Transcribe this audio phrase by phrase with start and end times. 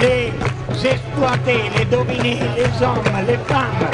[0.00, 0.32] les
[0.86, 3.88] exploités, les dominés, les hommes, les femmes,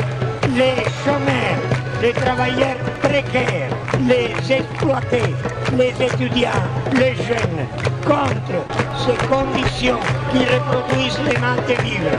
[0.55, 1.61] les chômeurs,
[2.03, 3.71] les travailleurs précaires,
[4.07, 5.35] les exploités,
[5.79, 6.51] les étudiants,
[6.95, 7.67] les jeunes,
[8.05, 8.61] contre
[9.05, 10.01] ces conditions
[10.33, 12.19] qui reproduisent les de.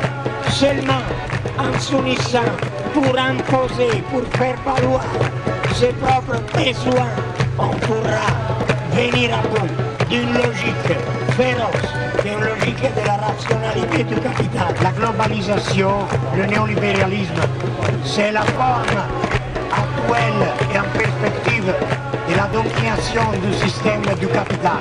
[0.49, 1.03] Seulement
[1.57, 2.51] en s'unissant
[2.93, 5.03] pour imposer, pour faire valoir
[5.73, 7.11] ses propres besoins,
[7.59, 8.27] on pourra
[8.93, 11.91] venir à bout d'une logique féroce,
[12.23, 14.73] d'une logique de la rationalité du capital.
[14.81, 15.91] La globalisation,
[16.37, 17.41] le néolibéralisme,
[18.05, 19.01] c'est la forme
[19.71, 21.73] actuelle et en perspective
[22.29, 24.79] de la domination du système du capital,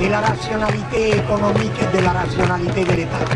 [0.00, 3.26] de la rationalité économique et de la rationalité de l'État.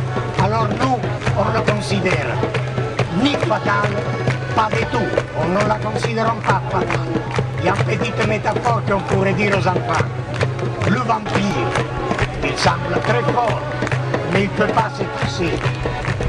[0.44, 0.98] Alors nous,
[1.36, 2.30] on le considère
[3.22, 3.90] ni fatal,
[4.54, 5.08] pas du tout.
[5.40, 7.12] On ne la considère pas fatale.
[7.58, 10.06] Il y a une petite métaphore qu'on pourrait dire aux enfants.
[10.88, 11.95] Le vampire,
[12.50, 13.60] il semble très fort,
[14.32, 15.50] mais il ne peut pas se passer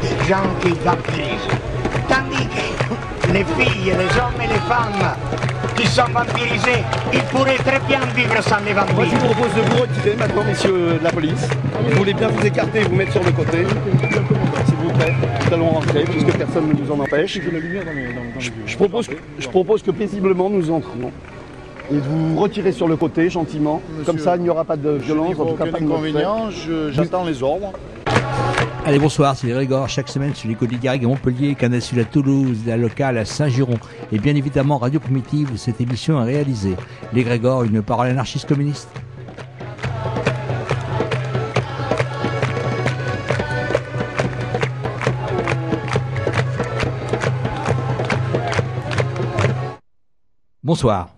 [0.01, 1.47] des gens qui vampirisent.
[2.07, 5.13] Tandis que les filles, les hommes et les femmes
[5.75, 9.19] qui sont vampirisés, ils pourraient très bien vivre sans les Moi, je vampires.
[9.19, 11.47] vous propose de vous retirer maintenant, messieurs de la police.
[11.89, 13.65] Vous voulez bien vous écarter et vous mettre sur le côté.
[14.65, 15.13] S'il vous plaît,
[15.47, 17.39] nous allons rentrer puisque personne ne nous en empêche.
[18.65, 21.11] Je, propose, que- je propose que paisiblement nous entrions.
[21.89, 23.81] Et de vous retirer sur le côté gentiment.
[24.05, 26.49] Comme ça, il n'y aura pas de violence, en tout cas pas inconvénient,
[26.91, 27.71] j'attends les ordres.
[28.85, 31.81] Allez, bonsoir, c'est les Grégor, chaque semaine sur les côtes de Garrigue à Montpellier, Canal
[31.99, 33.77] à Toulouse, la locale à Saint-Giron.
[34.13, 36.75] Et bien évidemment, Radio Primitive, où cette émission est réalisée.
[37.11, 38.89] Les Grégor, une parole anarchiste communiste.
[50.63, 51.16] Bonsoir.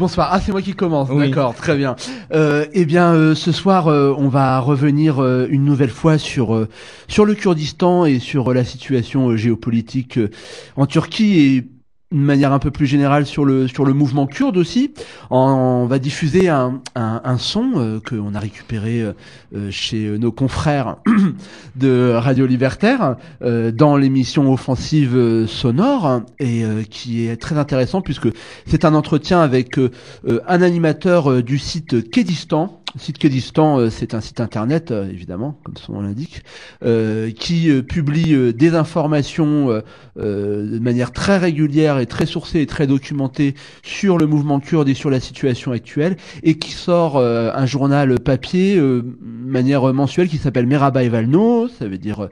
[0.00, 0.30] Bonsoir.
[0.32, 1.10] Ah, c'est moi qui commence.
[1.10, 1.28] Oui.
[1.28, 1.94] D'accord, très bien.
[2.32, 6.54] Euh, eh bien, euh, ce soir, euh, on va revenir euh, une nouvelle fois sur
[6.54, 6.70] euh,
[7.06, 10.30] sur le Kurdistan et sur la situation géopolitique euh,
[10.76, 11.68] en Turquie et
[12.12, 14.92] une manière un peu plus générale sur le sur le mouvement kurde aussi.
[15.30, 19.12] On, va diffuser un un, un son euh, que on a récupéré euh,
[19.54, 20.96] euh, chez euh, nos confrères
[21.76, 28.28] de Radio Libertaire euh, dans l'émission Offensive euh, sonore et qui est très intéressant puisque
[28.66, 32.79] c'est un entretien avec un animateur du site Kédistan.
[32.98, 36.42] Site Kédistan, euh, c'est un site internet, euh, évidemment, comme son nom l'indique,
[36.84, 39.82] euh, qui publie des informations
[40.16, 44.94] de manière très régulière et très sourcée et très documentée sur le mouvement kurde et
[44.94, 49.04] sur la situation actuelle, et qui sort un journal papier de
[49.44, 52.28] manière mensuelle qui s'appelle Merhaba Evalno, ça veut dire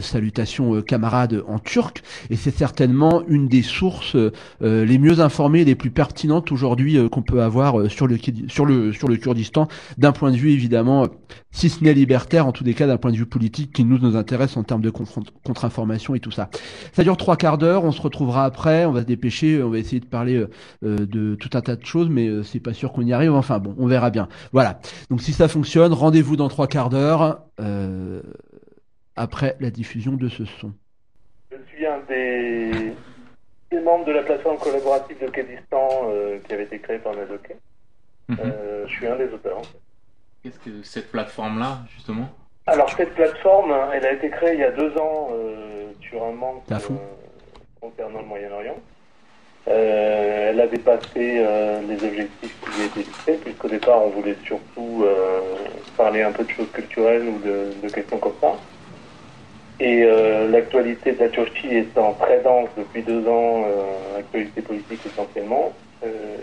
[0.00, 4.16] salutations euh, camarades en turc, et c'est certainement une des sources
[4.60, 8.18] les mieux informées et les plus pertinentes aujourd'hui qu'on peut avoir sur le
[8.48, 9.68] sur le sur le Kurdistan
[9.98, 11.06] d'un point de vue évidemment euh,
[11.50, 13.98] si ce n'est libertaire en tous les cas d'un point de vue politique qui nous
[13.98, 16.48] nous intéresse en termes de contre-information et tout ça.
[16.92, 19.78] Ça dure trois quarts d'heure, on se retrouvera après, on va se dépêcher, on va
[19.78, 20.50] essayer de parler euh,
[20.84, 23.32] euh, de tout un tas de choses mais euh, c'est pas sûr qu'on y arrive.
[23.32, 24.28] Enfin bon, on verra bien.
[24.52, 24.80] Voilà.
[25.10, 28.20] Donc si ça fonctionne, rendez-vous dans trois quarts d'heure euh,
[29.16, 30.72] après la diffusion de ce son.
[31.50, 32.92] Je suis un des,
[33.82, 37.14] membres de la plateforme collaborative de Kédistan euh, qui avait été créée par
[38.30, 38.48] Nadoké.
[38.48, 39.58] Euh, je suis un des auteurs.
[39.58, 39.78] en fait.
[40.42, 42.28] Qu'est-ce que cette plateforme-là, justement?
[42.66, 46.32] Alors cette plateforme, elle a été créée il y a deux ans euh, sur un
[46.32, 46.76] manque euh,
[47.80, 48.76] concernant le Moyen-Orient.
[49.68, 54.36] Euh, elle a dépassé euh, les objectifs qui lui étaient fixés, puisqu'au départ on voulait
[54.44, 55.40] surtout euh,
[55.96, 58.52] parler un peu de choses culturelles ou de, de questions comme ça.
[59.80, 65.00] Et euh, l'actualité de la Turquie étant très dense depuis deux ans, euh, actualité politique
[65.06, 65.89] essentiellement, euh,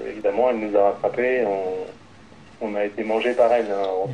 [0.10, 3.66] évidemment elle nous a rattrapés, on, on a été mangé par elle.
[3.72, 3.84] hein.
[4.04, 4.10] On-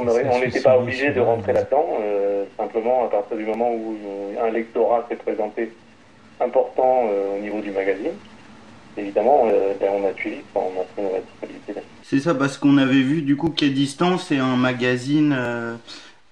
[0.00, 3.72] on aurait- on n'était pas obligé de rentrer là-dedans, euh, simplement à partir du moment
[3.72, 5.72] où euh, un lectorat s'est présenté
[6.40, 8.12] important euh, au niveau du magazine.
[8.98, 11.74] Évidemment, euh, ben, on a suivi, on a pris nos responsabilités.
[11.74, 11.80] là.
[12.02, 15.74] C'est ça, parce qu'on avait vu du coup qu'Édistan, c'est un magazine euh,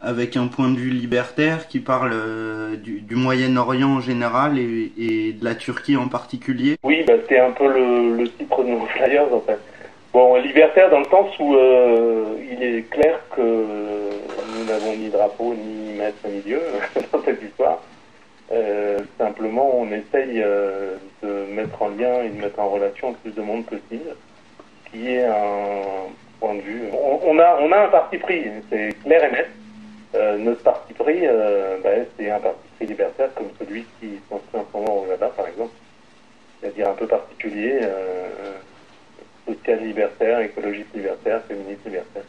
[0.04, 5.44] avec un point de vue libertaire qui parle euh, du, Moyen-Orient en général et, de
[5.44, 6.76] la Turquie en particulier.
[6.82, 9.58] Oui, bah, c'était un peu le, le titre de nos flyers en fait.
[10.12, 15.54] Bon, libertaire dans le sens où euh, il est clair que nous n'avons ni drapeau,
[15.54, 16.60] ni maître, ni Dieu
[17.12, 17.82] dans cette histoire.
[18.52, 20.44] Euh, simplement, on essaye
[21.22, 24.14] de mettre en lien et de mettre en relation le plus de monde possible,
[24.92, 26.82] qui est un point de vue.
[26.92, 29.48] On a, on a un parti pris, c'est clair et net.
[30.14, 34.58] Euh, notre parti pris, euh, ben, c'est un parti pris libertaire comme celui qui s'inscrit
[34.58, 35.72] en ce moment au Canada, par exemple
[36.60, 38.54] c'est-à-dire un peu particulier, euh,
[39.46, 42.22] social libertaire, écologiste libertaire, féministe libertaire.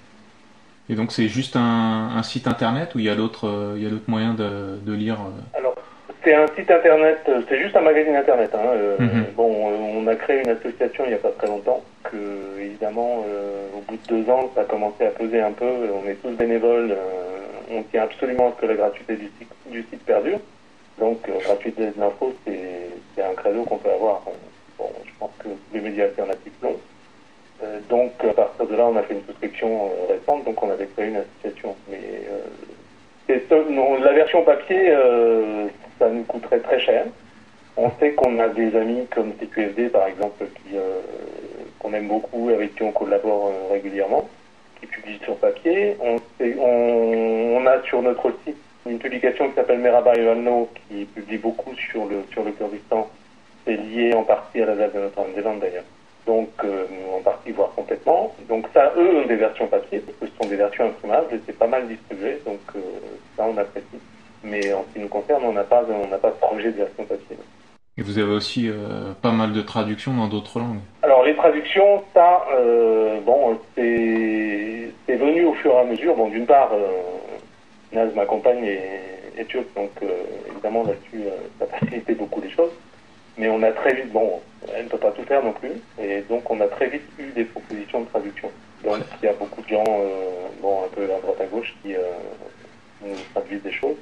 [0.89, 3.87] Et donc c'est juste un, un, site internet ou il y a d'autres il y
[3.87, 5.19] a d'autres moyens de, de lire
[5.53, 5.75] Alors
[6.25, 8.51] c'est un site internet, c'est juste un magazine internet.
[8.53, 8.97] Hein.
[8.99, 9.25] Mhm.
[9.35, 9.49] Bon,
[9.95, 11.81] on a créé une association il n'y a pas très longtemps.
[12.03, 13.23] Que évidemment,
[13.75, 15.65] au bout de deux ans, ça a commencé à peser un peu.
[15.65, 16.95] On est tous bénévoles.
[17.71, 20.39] on tient absolument à ce que la gratuité du site, du site perdure.
[20.99, 24.21] Donc, gratuité de l'info, c'est un credo qu'on peut avoir.
[24.77, 26.77] Bon, je pense que les médias alternatifs l'ont.
[27.63, 30.69] Euh, donc, à partir de là, on a fait une souscription euh, récente, donc on
[30.69, 31.75] avait créé une association.
[31.89, 31.99] Mais
[33.29, 33.39] euh,
[33.69, 34.93] non, la version papier,
[35.99, 37.05] ça nous coûterait très cher.
[37.77, 40.75] On sait qu'on a des amis comme CQFD, par exemple, qui
[41.79, 44.29] qu'on aime beaucoup, avec qui on collabore régulièrement,
[44.79, 45.97] qui publient sur papier.
[45.99, 52.05] On, a sur notre site une publication qui s'appelle Meraba Valno, qui publie beaucoup sur
[52.05, 53.09] le sur le Kurdistan.
[53.65, 55.83] C'est lié en partie à la date de Notre-Dame-des-Landes d'ailleurs
[56.25, 58.35] donc euh, en partie voire complètement.
[58.49, 61.39] Donc ça, eux ont des versions papier, parce que ce sont des versions imprimables, et
[61.45, 62.79] c'est pas mal distribué, donc euh,
[63.37, 63.85] ça on apprécie.
[64.45, 66.77] Mais en ce qui nous concerne, on n'a pas, on n'a pas de projet de
[66.77, 67.37] version papier.
[67.97, 70.81] Et vous avez aussi euh, pas mal de traductions dans d'autres langues.
[71.01, 72.45] Alors les traductions, ça,
[73.25, 76.15] bon, c'est, c'est venu au fur et à mesure.
[76.15, 76.71] Bon, d'une part,
[77.91, 78.91] Naz, ma compagne, est,
[79.37, 79.91] est turque, donc
[80.51, 81.23] évidemment là-dessus,
[81.57, 82.71] ça facilité beaucoup les choses.
[83.37, 84.41] Mais on a très vite, bon,
[84.73, 87.31] elle ne peut pas tout faire non plus, et donc on a très vite eu
[87.31, 88.49] des propositions de traduction.
[88.83, 91.75] Donc il y a beaucoup de gens, euh, bon, un peu à droite à gauche,
[91.81, 91.99] qui euh,
[93.01, 93.97] nous traduisent des choses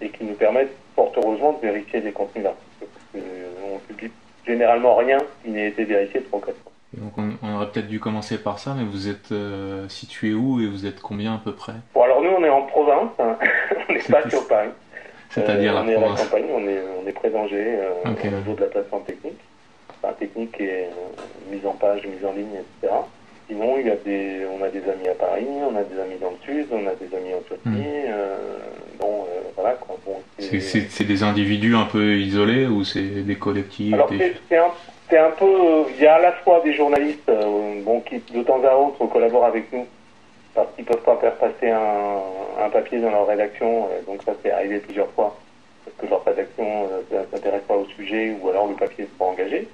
[0.00, 2.54] et qui nous permettent, fort heureusement, de vérifier les contenus là.
[2.80, 4.10] Parce qu'on euh, publie
[4.46, 6.72] généralement rien qui n'ait été vérifié trop concrètement.
[6.92, 9.34] Donc on, aurait peut-être dû commencer par ça, mais vous êtes
[9.88, 11.74] situé où et vous êtes combien à peu près?
[11.94, 13.36] Bon alors nous on est en province, hein.
[13.88, 14.70] on n'est pas sur Paris.
[15.30, 18.54] C'est-à-dire la on est à la campagne, on est, on est près d'Angers, au niveau
[18.54, 19.40] de la plateforme technique
[20.14, 22.92] technique et euh, mise en page, mise en ligne, etc.
[23.48, 26.16] Sinon, il y a des, on a des amis à Paris, on a des amis
[26.20, 27.68] dans le sud, on a des amis en Turquie.
[27.68, 28.08] Hmm.
[28.08, 28.36] Euh,
[28.98, 29.76] bon, euh, voilà
[30.38, 34.10] c'est des individus un peu isolés ou c'est des collectifs Alors
[34.48, 34.58] c'est
[35.18, 37.30] un, un, peu, il y a à la fois des journalistes,
[37.84, 39.86] bon, qui de temps à autre collaborent avec nous
[40.54, 43.88] parce qu'ils peuvent pas faire passer un, un papier dans leur rédaction.
[44.06, 45.36] donc ça c'est arrivé plusieurs fois
[45.84, 49.26] parce que leur rédaction ne s'intéresse pas au sujet ou alors le papier n'est pas
[49.26, 49.68] engagé.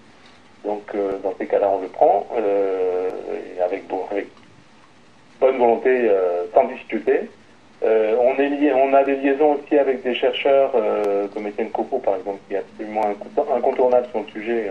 [0.64, 3.10] Donc euh, dans ces cas-là, on le prend euh,
[3.64, 4.28] avec, bon, avec
[5.40, 7.28] bonne volonté, euh, sans difficulté.
[7.82, 10.72] on, est lié, on a des liaisons aussi avec des chercheurs
[11.34, 13.02] comme Étienne Copo, par exemple, qui est absolument
[13.56, 14.70] incontournable sur le sujet.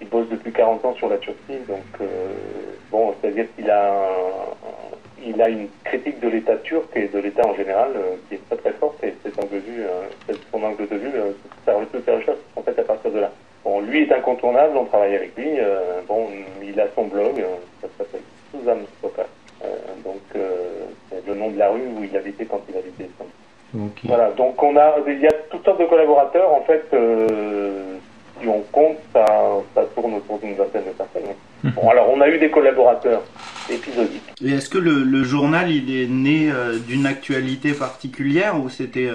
[0.00, 2.08] il bosse depuis 40 ans sur la Turquie, donc
[2.92, 4.06] bon, c'est-à-dire qu'il a,
[5.26, 7.90] il a une critique de l'État turc et de l'État en général
[8.28, 9.84] qui est très très forte et c'est angle de vue,
[10.52, 11.10] son angle de vue,
[11.66, 13.32] sa, sa recherche en fait à partir de là.
[13.64, 15.48] Bon, lui est incontournable, on travaille avec lui.
[15.58, 16.28] Euh, bon,
[16.62, 18.84] il a son blog, euh, ça s'appelle Suzanne
[19.62, 19.68] euh,
[20.02, 20.22] donc,
[21.10, 23.10] c'est le nom de la rue où il habitait quand il habitait
[23.74, 24.08] okay.
[24.08, 26.50] Voilà, donc on a, il y a toutes sortes de collaborateurs.
[26.50, 26.86] En fait,
[28.40, 29.26] si on compte, ça,
[29.74, 31.34] ça tourne autour d'une vingtaine de personnes.
[31.62, 33.22] Bon, alors on a eu des collaborateurs
[33.70, 34.32] épisodiques.
[34.42, 36.50] Et est-ce que le, le, journal, il est né
[36.86, 39.10] d'une actualité particulière ou c'était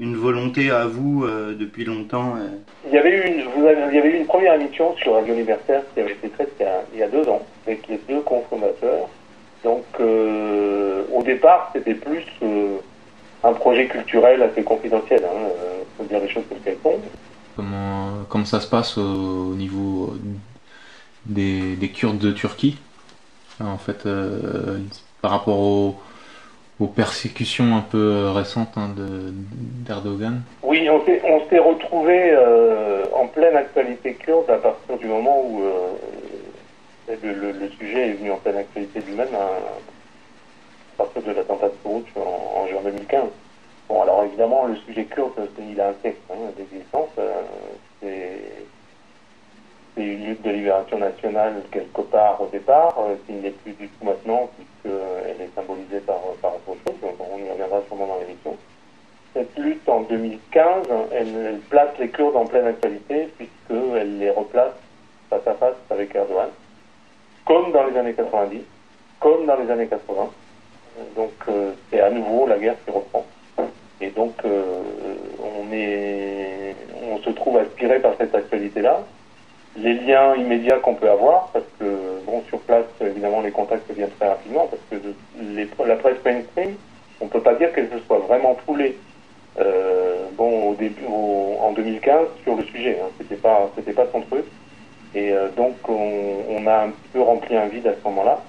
[0.00, 2.48] une volonté à vous euh, depuis longtemps euh
[2.86, 5.12] Il y avait eu une, vous avez, il y avait eu une première émission sur
[5.12, 7.86] Radio Libertaire qui avait été faite il y a, il y a deux ans avec
[7.86, 9.08] les deux consommateurs.
[9.62, 12.24] Donc euh, au départ c'était plus
[13.44, 15.48] un projet culturel assez confidentiel, hein,
[15.98, 16.98] faut dire les choses telles qu'elles sont.
[17.56, 20.14] Comment, comment ça se passe au, niveau
[21.26, 22.78] des, des Kurdes de Turquie?
[23.62, 24.08] En fait,
[25.20, 25.96] par rapport aux
[26.80, 28.90] aux persécutions un peu euh, récentes hein,
[29.86, 30.40] d'Erdogan?
[30.62, 37.14] Oui, on s'est retrouvé euh, en pleine actualité kurde à partir du moment où euh,
[37.22, 39.50] le, sujet est venu en pleine actualité lui-même à,
[40.96, 43.24] partir de l'attentat de Beyrouth en, juin 2015.
[43.88, 45.32] Bon, alors évidemment, le sujet kurde,
[45.70, 47.08] il a un texte hein, d'existence.
[48.00, 48.10] c'est
[49.96, 52.96] une lutte de libération nationale quelque part au départ,
[53.26, 56.20] qui n'est plus du tout maintenant, puisqu'elle est symbolisée par
[57.32, 58.56] on y reviendra sûrement dans l'émission.
[59.32, 64.74] Cette lutte en 2015, elle, place les Kurdes en pleine actualité puisqu'elle les replace
[65.28, 66.48] face à face avec Erdogan,
[67.46, 68.60] comme dans les années 90,
[69.20, 70.30] comme dans les années 80.
[71.16, 73.24] Donc euh, c'est à nouveau la guerre qui reprend.
[74.00, 74.82] Et donc euh,
[75.38, 76.74] on, est,
[77.10, 79.02] on se trouve aspiré par cette actualité-là.
[79.76, 81.84] Les liens immédiats qu'on peut avoir, parce que
[82.26, 86.74] bon, sur place, évidemment, les contacts viennent très rapidement, parce que la presse mainstream,
[87.20, 89.09] on ne peut pas dire qu'elle se soit vraiment foulée euh,
[90.36, 92.98] bon, au début, en 2015 sur le sujet.
[93.00, 93.08] Hein.
[93.18, 94.44] C'était pas, c'était pas son truc.
[95.14, 98.42] Et euh, donc, on, a un peu rempli un vide à ce moment-là.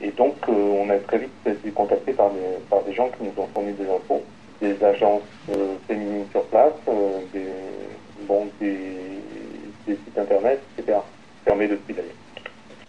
[0.00, 3.24] Et donc, euh, on a très vite été contacté par des, par des gens qui
[3.24, 4.22] nous ont fourni des infos,
[4.60, 7.46] des agences euh, féminines sur place, euh, des,
[8.26, 8.76] bon, des,
[9.86, 10.98] des sites internet, etc.
[11.44, 12.21] Fermés depuis d'ailleurs.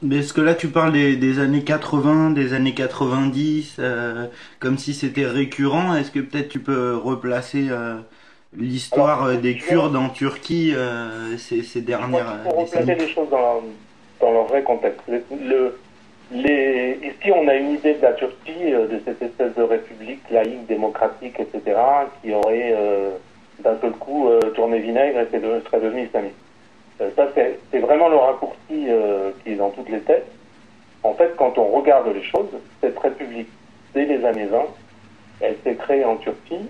[0.03, 4.27] Mais est-ce que là tu parles des, des années 80, des années 90, euh,
[4.60, 5.95] comme si c'était récurrent?
[5.95, 7.95] Est-ce que peut-être tu peux replacer euh,
[8.57, 9.55] l'histoire euh, des.
[9.55, 13.62] Kurdes en Turquie euh, ces, dernières euh, replacer les choses dans,
[14.19, 15.00] dans leur vrai contexte.
[15.07, 15.79] Le, le-
[16.31, 20.65] les, ici, on a une idée de la Turquie, de cette espèce de république laïque,
[20.67, 21.79] démocratique, etc.,
[22.22, 22.75] qui aurait
[23.63, 26.43] d'un seul coup tourné vinaigre et serait devenu islamiste.
[27.02, 30.28] Euh, ça, c'est vraiment le raccourci euh, qui est dans toutes les têtes.
[31.04, 32.50] En fait, quand on regarde les choses,
[32.82, 33.50] cette république,
[33.94, 34.60] dès les années 20,
[35.42, 36.70] elle s'est créée en Turquie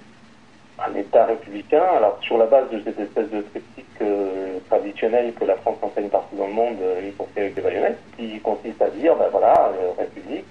[0.79, 5.45] un État républicain, alors sur la base de cette espèce de triptyque euh, traditionnel que
[5.45, 6.77] la France enseigne partout dans le monde,
[7.07, 10.47] y compris avec les baïonnettes, qui consiste à dire, ben voilà, République,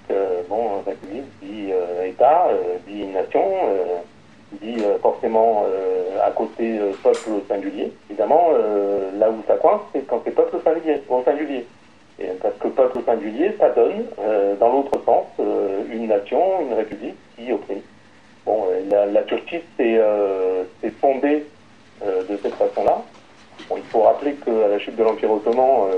[0.47, 1.71] bon, République dit
[2.05, 2.47] État,
[2.87, 3.43] dit nation,
[4.61, 7.91] dit euh, forcément euh, à côté euh, peuple singulier.
[8.09, 8.49] Évidemment,
[9.17, 11.01] là où ça coince, c'est quand c'est peuple singulier.
[11.25, 11.65] Singulier.
[12.19, 14.05] Et parce que peuple singulier, ça donne,
[14.59, 15.25] dans l'autre sens,
[15.91, 17.81] une nation, une république qui opprime.
[18.45, 19.99] Bon, la, Turquie s'est
[21.01, 21.45] fondée
[22.01, 23.01] de cette façon-là.
[23.75, 25.89] Il faut rappeler qu'à la chute de l'Empire ottoman,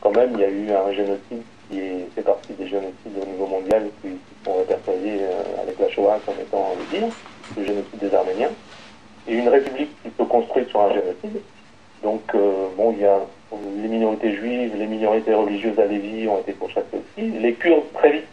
[0.00, 3.24] quand même, il y a eu un génocide qui est, fait partie des génocides au
[3.24, 7.08] niveau mondial qui, qui sont répertoriés euh, avec la Shoah comme étant le pire,
[7.56, 8.50] le génocide des Arméniens,
[9.26, 11.40] et une république qui se construit sur un génocide.
[12.02, 13.20] Donc, euh, bon, il y a
[13.80, 17.30] les minorités juives, les minorités religieuses à Lévis ont été pourchassées aussi.
[17.30, 18.26] Les Kurdes, très vite,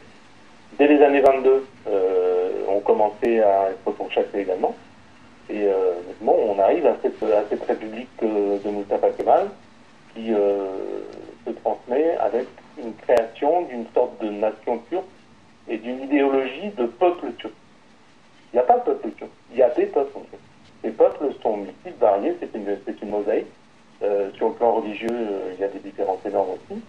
[0.77, 4.75] dès les années 22, euh, ont commencé à être pourchassés également.
[5.51, 5.67] Et
[6.21, 9.47] bon, on arrive à cette, république de Mustafa Kemal
[10.13, 12.45] qui se transmet avec
[12.83, 15.05] une création d'une sorte de nation turque
[15.67, 17.53] et d'une idéologie de peuple turc.
[18.51, 20.39] Il n'y a pas de peuple turc, il y a des peuples en fait.
[20.83, 23.47] Les peuples sont multiples, variés, c'est une, une mosaïque.
[24.01, 26.81] Euh, sur le plan religieux, euh, il y a des différences énormes aussi.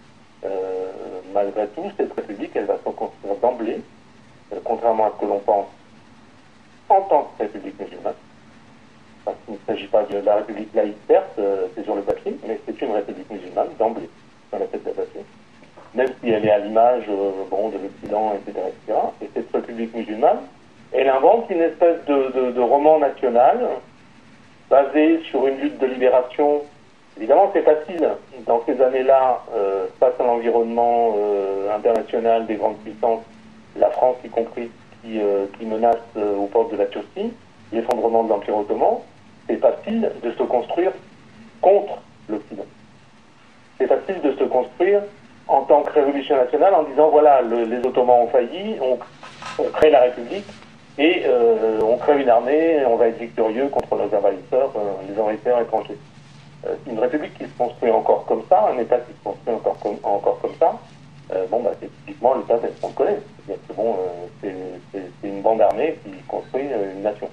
[0.45, 0.91] Euh,
[1.33, 3.81] malgré tout, cette république, elle va se construire d'emblée,
[4.63, 5.67] contrairement à ce que l'on pense,
[6.87, 8.13] en tant que république musulmane.
[9.25, 11.39] Parce qu'il ne s'agit pas de la république laïque, certes,
[11.75, 14.09] c'est sur le papier, mais c'est une république musulmane d'emblée,
[14.51, 15.19] dans la tête d'attaché.
[15.93, 18.99] Même si elle est à l'image euh, bon, de l'Occident, etc., etc.
[19.21, 20.39] Et cette république musulmane,
[20.93, 23.59] elle invente une espèce de, de- roman national
[24.69, 26.61] basé sur une lutte de libération.
[27.17, 28.07] Évidemment, c'est facile
[28.47, 33.23] dans ces années-là, euh, face à l'environnement euh, international des grandes puissances,
[33.77, 34.69] la France y compris,
[35.01, 35.19] qui,
[35.57, 37.33] qui menace aux portes de la Turquie,
[37.73, 38.97] l'effondrement de l'Empire ottoman,
[39.47, 40.91] c'est facile de se construire
[41.59, 41.97] contre
[42.29, 42.65] l'Occident.
[43.77, 45.01] C'est facile de se construire
[45.47, 48.97] en tant que révolution nationale en disant voilà, le- les Ottomans ont failli, on,
[49.61, 50.45] on crée la République
[50.97, 55.19] et euh, on crée une armée, on va être victorieux contre nos envahisseurs, euh, les
[55.19, 55.97] envahisseurs étrangers.
[56.67, 59.77] Euh, une République qui se construit encore comme ça, un État qui se construit encore
[59.79, 60.73] comme, encore comme ça,
[61.49, 63.19] bon, bah, c'est typiquement l'État tel qu'on le connaît.
[63.47, 63.95] Que bon,
[64.41, 64.53] c'est
[64.91, 66.63] c'est- c'est une bande armée qui construit
[66.95, 67.29] une nation.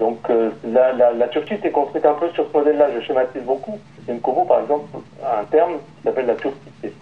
[0.00, 3.78] Donc euh, la, la, Turquie s'est construite un peu sur ce modèle-là, je schématise beaucoup.
[4.22, 4.88] Kobo, par exemple,
[5.22, 6.92] a un terme qui s'appelle la turquité.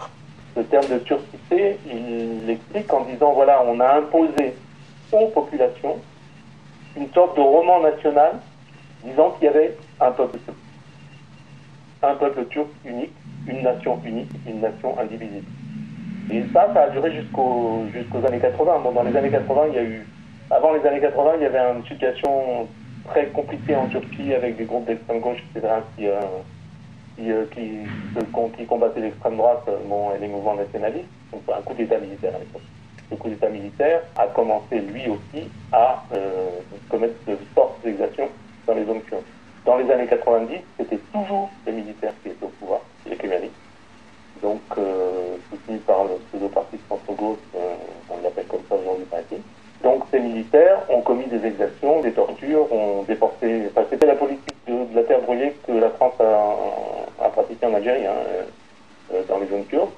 [0.53, 4.53] Ce terme de turquité, il l'explique en disant, voilà, on a imposé
[5.13, 5.95] aux populations
[6.97, 8.33] une sorte de roman national
[9.05, 10.57] disant qu'il y avait un peuple turc.
[12.03, 13.15] Un peuple turc unique,
[13.47, 15.47] une nation unique, une nation indivisible.
[16.31, 18.79] Et ça, ça a duré jusqu'aux jusqu'aux années 80.
[18.83, 20.05] Bon, dans les années 80, il y a eu...
[20.51, 22.67] Avant les années 80, il y avait une situation
[23.05, 26.19] très compliquée en Turquie avec des groupes d'extrême gauche, etc., qui, euh,
[27.19, 27.45] euh,
[28.57, 31.07] qui, combattaient l'extrême droite euh, bon, et les mouvements nationalistes.
[31.31, 32.61] Donc un coup d'État militaire à l'époque.
[33.11, 36.03] Le coup d'État militaire a commencé lui aussi à
[36.89, 38.29] commettre de fortes exactions
[38.67, 39.23] dans les zones kurdes.
[39.65, 43.51] Dans les années 90, c'était toujours les militaires qui étaient au pouvoir, les Kémalites.
[44.43, 44.61] Donc,
[45.49, 47.39] soutenu par le pseudo-parti centre-gauche,
[48.09, 49.05] on l'appelle comme ça aujourd'hui.
[49.83, 53.63] Donc, ces militaires ont commis des exactions, des tortures, ont déporté.
[53.69, 57.73] Enfin, c'était la politique de, la terre brûlée que la France a, a pratiquée en
[57.73, 58.43] Algérie, hein, euh,
[59.13, 59.89] euh, dans les zones kurdes.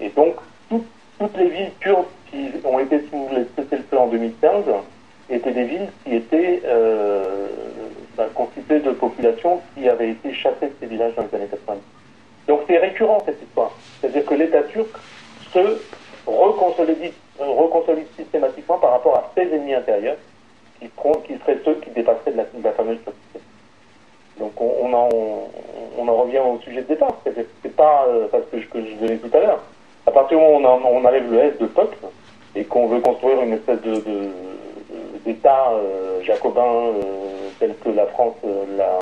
[0.00, 0.36] Et donc,
[0.70, 0.84] tout-
[1.18, 4.64] toutes les villes kurdes qui ont été sous les cessez-le-feu en 2015
[5.28, 7.48] étaient des villes qui étaient euh,
[8.16, 11.80] bah, constituées de populations qui avaient été chassées de ces villages dans les années 90.
[12.48, 13.70] Donc c'est récurrent cette histoire.
[14.00, 14.88] C'est-à-dire que l'État turc
[15.52, 15.78] se
[16.26, 20.16] reconsolide, euh, reconsolide systématiquement par rapport à ses ennemis intérieurs,
[20.80, 23.40] qui, qui seraient ceux qui dépasseraient de la, de la fameuse turquité.
[24.38, 25.08] Donc on, on en,
[25.98, 27.16] on en revient au sujet de départ.
[27.24, 29.60] C'est pas euh, parce que je, que je donnais tout à l'heure.
[30.06, 31.98] À partir du moment où on, enlève le S de peuple
[32.56, 34.02] et qu'on veut construire une espèce de,
[35.24, 38.98] d'État euh, jacobin euh, tel que la France euh, l'a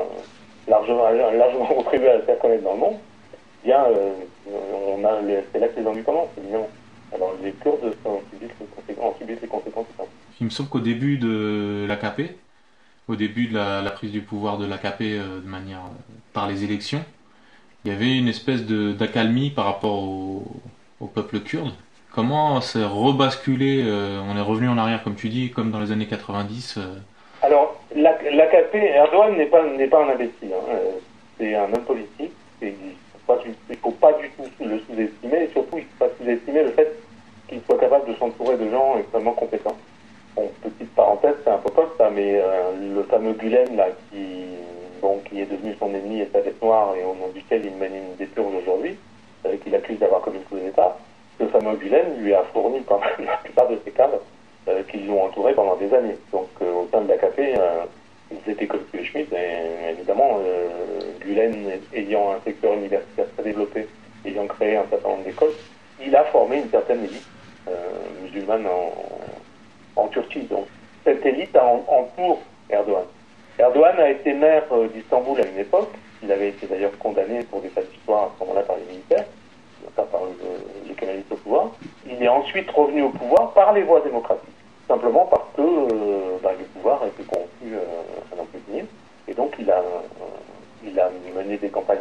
[0.68, 2.96] largement, largement contribué à faire connaître dans le monde,
[3.64, 3.84] eh bien,
[4.88, 5.10] on a
[5.52, 6.68] c'est là que les ennuis commencent, évidemment.
[7.14, 9.48] Alors les Kurdes en subissent les conséquences, subissent les.
[10.40, 12.34] Il me semble qu'au début de l'AKP,
[13.08, 16.48] au début de la, la prise du pouvoir de l'AKP euh, de manière euh, par
[16.48, 17.04] les élections,
[17.84, 20.44] il y avait une espèce d'accalmie par rapport au,
[21.00, 21.72] au peuple kurde.
[22.12, 25.92] Comment c'est rebasculé euh, On est revenu en arrière, comme tu dis, comme dans les
[25.92, 26.76] années 90.
[26.78, 26.96] euh,
[27.42, 30.52] Alors, la- l'AKP, Erdogan n'est pas, pas un imbécile.
[30.52, 30.76] hein.
[31.38, 32.32] C'est un homme politique.
[32.62, 35.44] et Il ne faut pas du tout le sous-estimer.
[35.44, 36.99] Et surtout, il ne faut pas sous-estimer le fait
[37.50, 39.76] qu'il soit capable de s'entourer de gens extrêmement compétents.
[40.36, 44.46] Bon, petite parenthèse, c'est un peu poste, ça, mais euh, le fameux Gulen, là, qui,
[45.28, 47.94] qui est devenu son ennemi et sa bête noire, et au nom duquel il mène
[47.94, 48.96] une détourne aujourd'hui,
[49.44, 50.96] euh, qu'il accuse d'avoir commis coup d'État,
[51.38, 54.20] ce fameux Gulen lui a fourni quand même la plupart de ses cadres
[54.68, 56.16] euh, qui l'ont entouré pendant des années.
[56.30, 57.58] Donc euh, au sein de l'AKP,
[58.30, 60.38] ils étaient comme les Schmitt, et évidemment,
[61.20, 63.88] Gulen ayant un secteur universitaire très développé,
[64.24, 65.52] ayant créé un certain nombre d'écoles,
[66.00, 67.26] il a formé une certaine élite
[68.22, 68.66] musulmane
[69.96, 70.42] en, Turquie.
[70.42, 70.66] Donc
[71.04, 73.04] cette élite en- entoure Erdogan.
[73.58, 77.60] Erdogan a été maire euh, d'Istanbul à une époque, il avait été d'ailleurs condamné pour
[77.60, 79.26] des faits d'histoire à ce moment-là par les militaires,
[79.94, 81.70] pas par le- les kémalistes au pouvoir.
[82.06, 84.54] Il est ensuite revenu au pouvoir par les voies démocratiques
[84.88, 87.84] simplement parce que euh, bah, le pouvoir était corrompu euh,
[88.32, 88.84] à n'en plus finir.
[89.28, 90.00] Et donc il a, euh,
[90.82, 91.98] il a mené des campagnes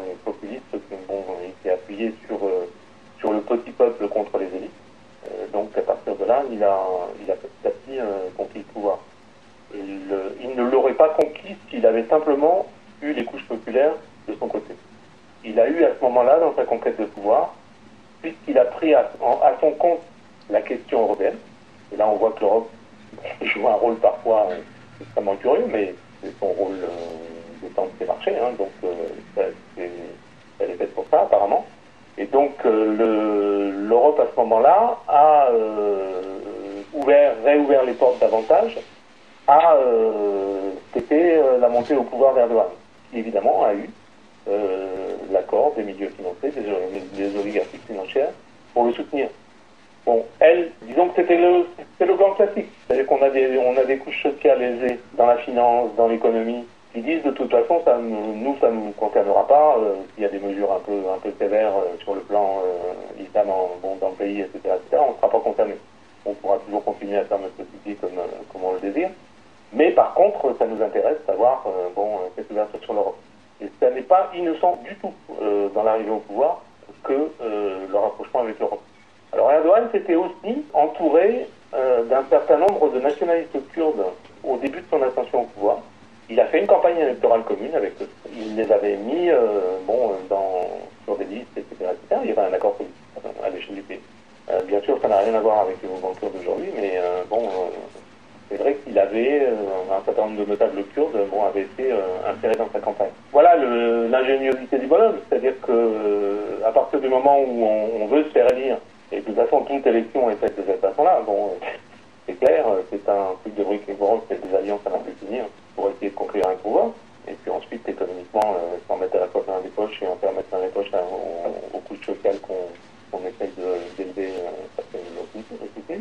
[112.29, 113.96] c'est clair, euh, c'est un truc de briques et
[114.29, 116.92] c'est des alliances à n'en plus finir pour essayer de conquérir un pouvoir,
[117.27, 120.15] et puis ensuite économiquement euh, s'en mettre à la fois dans les poches et en
[120.18, 122.68] faire mettre dans les poches aux, aux couches sociales qu'on
[123.11, 123.50] qu'on essaye
[123.98, 125.98] d'élever euh.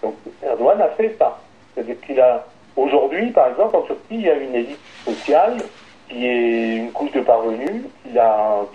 [0.00, 1.40] Donc Erdogan a fait ça.
[1.74, 5.56] C'est-à-dire qu'il a, aujourd'hui, par exemple, en Turquie, il y a une élite sociale
[6.08, 7.82] qui est une couche de parvenus,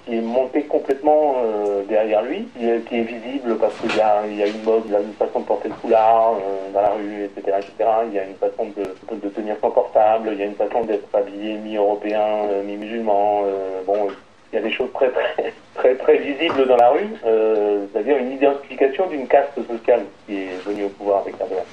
[0.06, 4.38] qui, est montée complètement euh, derrière lui, qui est, visible parce qu'il y a, il
[4.38, 6.82] y a une mode, il y a une façon de porter le foulard euh, dans
[6.82, 7.90] la rue, etc., etc.
[8.08, 11.08] Il y a une façon de, tenir son portable, il y a une façon d'être
[11.14, 13.44] habillé mi-européen, euh, mi-musulman.
[13.86, 14.08] bon,
[14.52, 18.34] il y a des choses très très très très visibles dans la rue, c'est-à-dire une
[18.34, 21.64] identification d'une caste sociale qui est venue au pouvoir avec Erdogan.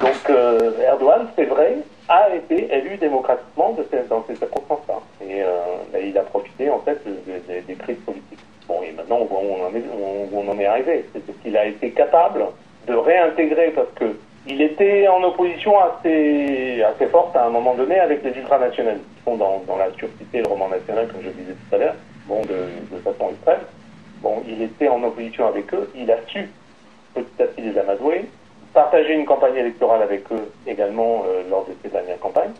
[0.00, 4.98] Donc Erdogan, c'est vrai, a été élu démocratiquement de ces- dans ces circonstances-là.
[5.22, 5.46] Et euh,
[5.92, 8.38] ben, il a profité en fait de- de- des crises politiques.
[8.68, 11.04] Bon, et maintenant on voit où on en est, arrivé.
[11.12, 12.44] C'est qu'il a été capable
[12.86, 14.16] de réintégrer parce que
[14.48, 19.24] il était en opposition assez, assez forte à un moment donné avec les ultranationalistes qui
[19.24, 21.94] sont dans, dans la turquité et le roman national, comme je disais tout à l'heure,
[22.26, 23.58] bon, de, de façon extrême.
[24.22, 26.48] Bon, il était en opposition avec eux, il a su
[27.14, 28.26] petit à petit les amadouer,
[28.76, 32.52] partager une campagne électorale avec eux également euh, lors de ses dernières campagnes.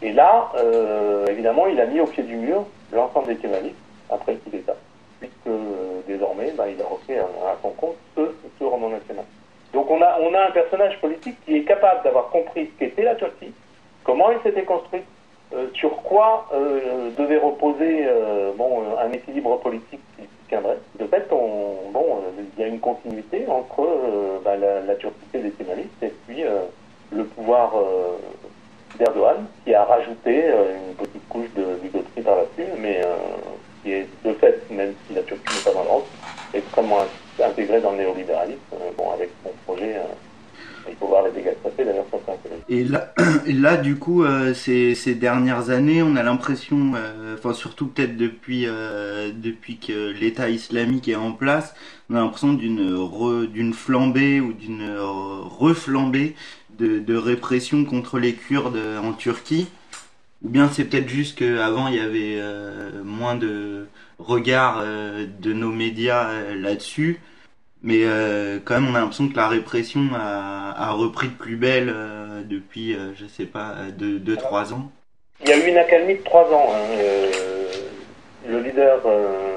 [0.00, 3.76] Et là, euh, évidemment, il a mis au pied du mur l'ensemble des kémalistes
[4.08, 4.76] après le coup d'État.
[5.20, 8.22] Puisque euh, désormais, bah, il a refait à, son compte ce,
[8.58, 9.26] ce roman national.
[9.74, 13.02] Donc on a, on a un personnage politique qui est capable d'avoir compris ce qu'était
[13.02, 13.52] la Turquie,
[14.04, 15.04] comment elle s'était construite,
[15.74, 20.78] sur quoi euh, devait reposer euh, bon, un équilibre politique qui tiendrait.
[20.98, 24.94] De fait, on, bon, euh, il y a une continuité entre euh, bah, la, la
[24.96, 26.60] turquité des Kémalistes et puis euh,
[27.12, 28.16] le pouvoir euh,
[28.98, 33.16] d'Erdogan, qui a rajouté euh, une petite couche de bigoterie par-dessus, mais euh,
[33.82, 36.06] qui est de fait, même si la Turquie n'est pas dans l'Europe,
[36.52, 39.96] extrêmement in- intégrée dans le néolibéralisme, euh, bon, avec son projet.
[39.96, 40.02] euh,
[40.88, 42.32] il faut voir les dégâts que ça fait, d'ailleurs, sur ça.
[43.46, 48.16] Et là, du coup, euh, ces, dernières années, on a l'impression, euh, enfin surtout peut-être
[48.16, 51.74] depuis euh, depuis que l'État islamique est en place,
[52.10, 52.96] on a l'impression d'une
[53.52, 56.34] d'une flambée ou d'une reflambée
[56.78, 59.66] de, répression contre les Kurdes en Turquie.
[60.42, 62.40] Ou bien c'est peut-être juste qu'avant il y avait
[63.04, 67.20] moins de regard de nos médias là-dessus.
[67.82, 68.04] Mais
[68.64, 71.94] quand même, on a l'impression que la répression a, repris de plus belle
[72.44, 74.90] depuis, euh, je sais pas, 2-3 ans.
[75.42, 76.68] Il y a eu une accalmie de trois ans.
[76.72, 76.96] hein.
[76.98, 77.30] Euh,
[78.48, 79.54] le leader euh,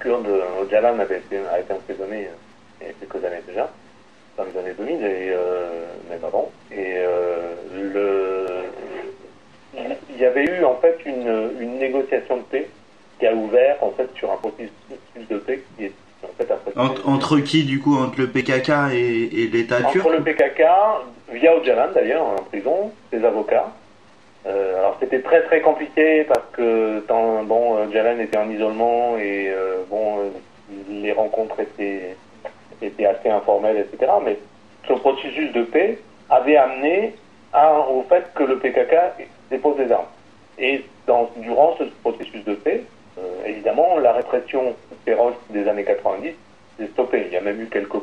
[0.00, 3.70] kurde avait été, a été emprisonné euh, il y a quelques années déjà,
[4.36, 6.50] dans les années 2000 et euh, même avant.
[6.72, 7.54] Et euh,
[7.92, 8.46] le,
[10.10, 12.68] il y avait eu en fait une, une négociation de paix
[13.18, 14.70] qui a ouvert en fait sur un processus
[15.30, 19.42] de paix qui est en fait Entre, entre qui, du coup, entre le PKK et,
[19.42, 20.62] et l'État turc entre le PKK,
[21.34, 23.72] via Öcalan d'ailleurs, en prison, ses avocats.
[24.46, 29.48] Euh, alors c'était très très compliqué parce que tant, bon, Öcalan était en isolement et
[29.48, 30.30] euh, bon, euh,
[30.88, 32.16] les rencontres étaient,
[32.82, 34.12] étaient assez informelles, etc.
[34.24, 34.38] Mais
[34.86, 35.98] ce processus de paix
[36.30, 37.14] avait amené
[37.90, 38.94] au fait que le PKK
[39.50, 40.06] dépose des armes.
[40.58, 40.84] Et
[41.36, 42.84] durant ce processus de paix,
[43.18, 46.32] euh, évidemment, la répression féroce des années 90
[46.78, 47.24] s'est stoppée.
[47.26, 48.02] Il y a même eu quelques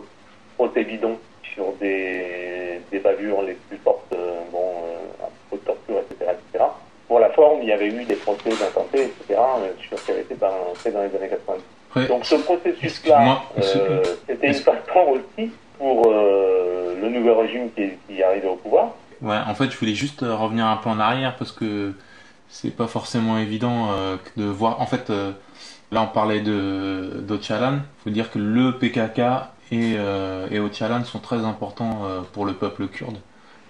[0.58, 1.18] procès bidons
[1.54, 6.32] sur des, des bavures les plus fortes, euh, bon, euh, un peu de torture, etc.,
[6.32, 6.66] etc.
[7.08, 9.40] Pour la forme, il y avait eu des procès d'intenté, etc.,
[9.88, 11.62] sur ce qui avait été ben, fait dans les années 90.
[11.90, 17.90] Après, Donc ce processus-là, euh, c'était une façon aussi pour euh, le nouveau régime qui,
[18.08, 18.92] qui arrivait au pouvoir.
[19.22, 21.94] Ouais, en fait, je voulais juste revenir un peu en arrière parce que
[22.48, 24.80] c'est pas forcément évident euh, de voir.
[24.80, 27.80] En fait, là, on parlait de d'Ocalan.
[28.04, 29.22] Faut dire que le PKK
[29.72, 33.18] et, euh, et Öcalan sont très importants euh, pour le peuple kurde.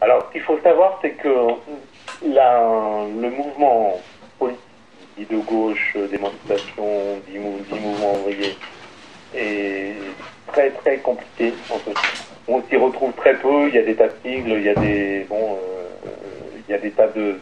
[0.02, 1.30] Alors, ce qu'il faut savoir, c'est que
[2.24, 4.00] le mouvement
[4.40, 4.62] politique
[5.18, 6.84] dit de gauche, euh, d'émancipation,
[7.28, 8.58] dit, dit mouvement ouvrier,
[9.36, 9.94] est
[10.48, 11.54] très très compliqué.
[12.48, 13.68] On s'y retrouve très peu.
[13.68, 15.58] Il y a des tas de sigles, il y a des bon,
[16.68, 17.38] il y a des tas de,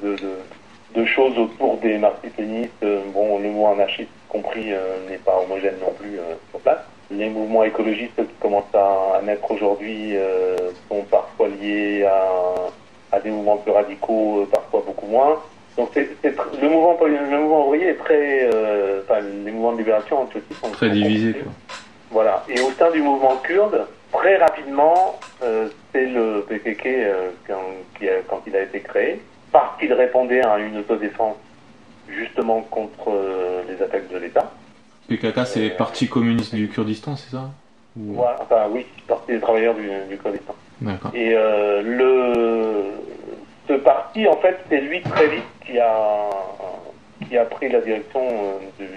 [1.06, 2.86] choses autour des marxistes-léninistes.
[3.14, 4.74] Bon, le mouvement anarchiste compris
[5.10, 6.20] n'est pas homogène non plus
[6.52, 6.86] sur place.
[7.12, 10.56] Les mouvements écologistes qui commencent à, naître aujourd'hui euh,
[10.88, 15.40] sont parfois liés à, à des mouvements plus radicaux, euh, parfois beaucoup moins.
[15.76, 20.22] Donc le mouvement poli- le mouvement ouvrier est très, euh, enfin les mouvements de libération
[20.22, 21.36] en Turquie sont Très divisés.
[22.12, 22.44] Voilà.
[22.50, 26.88] Et au sein du mouvement kurde, très rapidement, euh, c'est le PKK
[27.48, 27.56] quand,
[27.98, 31.38] qui a, quand il a été créé, parce qu'il répondait à une autodéfense
[32.08, 33.12] justement contre
[33.68, 34.52] les attaques de l'État.
[35.10, 37.50] PKK, c'est le Parti communiste du Kurdistan, c'est ça
[37.98, 38.38] Ou- Voilà.
[38.42, 40.56] Enfin oui, parti des travailleurs du, du Kurdistan.
[41.14, 42.84] Et euh, le
[43.68, 46.30] ce parti, en fait, c'est lui très vite qui a
[47.28, 48.88] qui a pris la direction euh, du,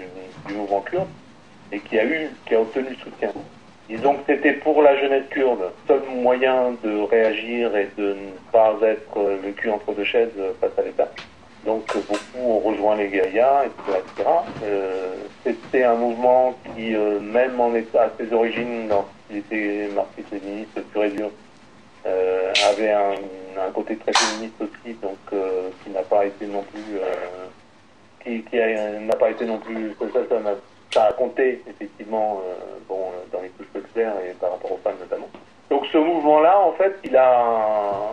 [0.47, 1.07] du mouvement kurde
[1.71, 3.31] et qui a eu qui a obtenu le soutien.
[3.89, 8.75] Disons que c'était pour la jeunesse kurde seul moyen de réagir et de ne pas
[8.83, 11.11] être euh, le cul entre deux chaises face à l'État.
[11.65, 14.29] Donc euh, beaucoup ont rejoint les guérillas, etc.
[14.63, 19.89] Euh, c'était un mouvement qui, euh, même en état à ses origines, dans il était
[19.95, 21.31] marxiste-léniniste pur et dur,
[22.05, 23.13] euh, avait un,
[23.65, 27.47] un côté très féministe aussi, donc euh, qui n'a pas été non plus, euh,
[28.23, 30.55] qui, qui a- n'a pas été non plus, ça, ça, n'a-
[30.93, 32.41] ça a compté effectivement,
[32.89, 35.29] bon, dans les couches populaires et par rapport aux femmes notamment.
[35.69, 38.11] Donc ce mouvement-là, en fait, il a,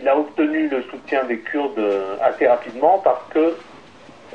[0.00, 3.56] il a obtenu le soutien des Kurdes euh, assez rapidement parce que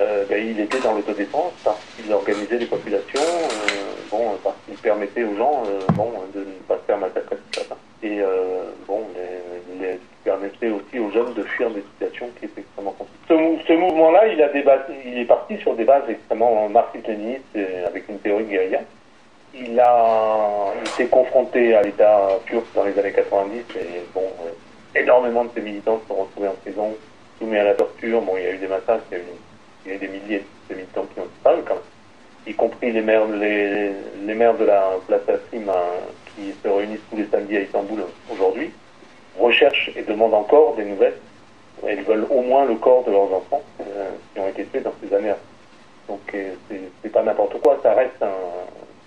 [0.02, 4.76] euh, ben, il était dans l'autodéfense, parce qu'il organisait les populations, euh, bon, parce qu'il
[4.78, 7.76] permettait aux gens, bon, de ne pas se faire massacrer tout ça.
[8.04, 8.20] Et
[8.88, 9.02] bon,
[9.80, 13.20] les, permettait aussi aux jeunes de fuir des situations qui étaient extrêmement compliquées.
[13.28, 14.40] Ce, mou- ce mouvement-là, il
[15.06, 18.80] il est parti sur des bases extrêmement marxistes-léninistes avec une théorie guérilla.
[19.54, 24.24] Il a, il s'est confronté à l'État turc dans les années 90 et bon,
[24.96, 26.96] énormément de ses militants se sont retrouvés en prison,
[27.40, 28.22] soumis à la torture.
[28.22, 29.18] Bon, il y a eu des massacres, il
[29.90, 31.84] y a eu, des milliers de militants qui ont disparu quand même.
[32.48, 33.94] y compris les maires, les,
[34.36, 35.74] maires de la place Tassim hein,
[36.36, 38.72] qui se réunissent tous les samedis à Istanbul aujourd'hui,
[39.40, 41.18] recherchent et demandent encore des nouvelles.
[41.88, 44.94] Ils veulent au moins le corps de leurs enfants euh, qui ont été tués dans
[45.02, 45.34] ces années.
[46.08, 48.24] Donc euh, c'est- pas n'importe quoi, ça reste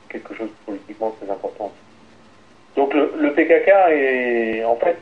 [0.09, 1.73] quelque chose de politiquement très important.
[2.77, 4.97] Donc le, le PKK est en fait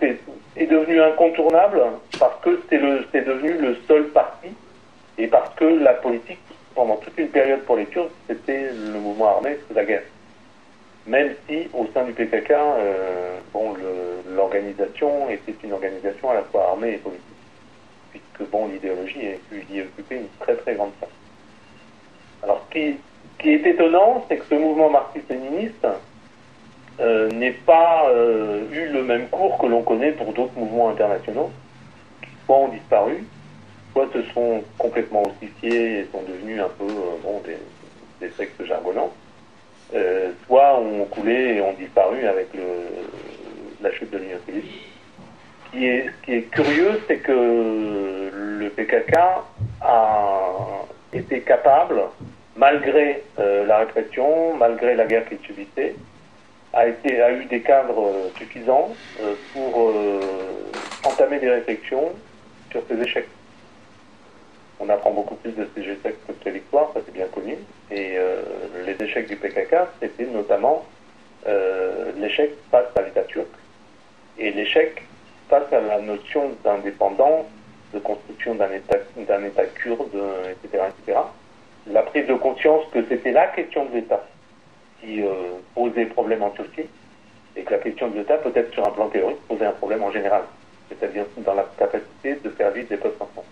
[0.56, 1.82] est, devenu incontournable
[2.18, 4.48] parce que c'est c'est devenu le seul parti
[5.18, 6.38] et parce que la politique
[6.74, 10.02] pendant toute une période pour les Turcs c'était le mouvement armé sous la guerre.
[11.06, 13.74] Même si au sein du PKK, euh, bon
[14.30, 17.24] l'organisation était une organisation à la fois armée et politique,
[18.10, 19.30] puisque bon l'idéologie
[19.70, 21.10] y occupait une très très grande place.
[22.42, 22.96] Alors ce qui,
[23.38, 25.86] ce qui est étonnant, c'est que ce mouvement marxiste-léniniste
[27.00, 31.50] euh, n'ait pas euh, eu le même cours que l'on connaît pour d'autres mouvements internationaux,
[32.44, 33.24] soit ont disparu,
[33.92, 39.12] soit se sont complètement ossifiés et sont devenus un peu euh, des, des sectes jargonnants,
[39.94, 42.48] euh, soit ont coulé et ont disparu avec
[43.82, 44.88] la chute de l'Union soviétique.
[45.66, 49.16] Ce qui est, ce qui est curieux, c'est que le PKK
[49.80, 52.02] a été capable,
[52.56, 55.94] malgré la répression, malgré la guerre qu'il subissait,
[56.72, 60.20] a, été, a eu des cadres euh, suffisants euh, pour euh,
[61.04, 62.12] entamer des réflexions
[62.70, 63.28] sur ses échecs.
[64.80, 67.56] On apprend beaucoup plus de ces échecs que de ses victoires, ça c'est bien connu.
[67.90, 68.16] Et
[68.84, 70.84] les échecs du PKK, c'était notamment
[72.16, 73.46] l'échec face à l'État turc
[74.38, 75.02] et l'échec
[75.48, 77.46] face à la notion d'indépendance,
[77.94, 81.18] de construction d'un État, d'un État kurde, etc., etc.
[81.86, 84.24] La prise de conscience que c'était la question de l'État
[85.02, 85.32] qui euh,
[85.74, 86.86] posait problème en Turquie
[87.56, 90.10] et que la question de l'État, peut-être sur un plan théorique, posait un problème en
[90.10, 90.42] général,
[90.88, 93.46] c'est-à-dire dans la capacité de faire vivre des peuples ensemble.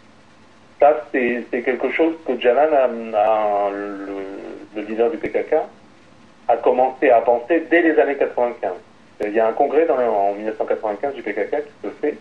[0.79, 2.71] Ça, c'est quelque chose que Jalan,
[3.71, 4.07] le,
[4.75, 5.57] le leader du PKK,
[6.49, 8.73] a commencé à penser dès les années 95.
[9.25, 12.17] Il y a un congrès en 1995 du PKK qui se fait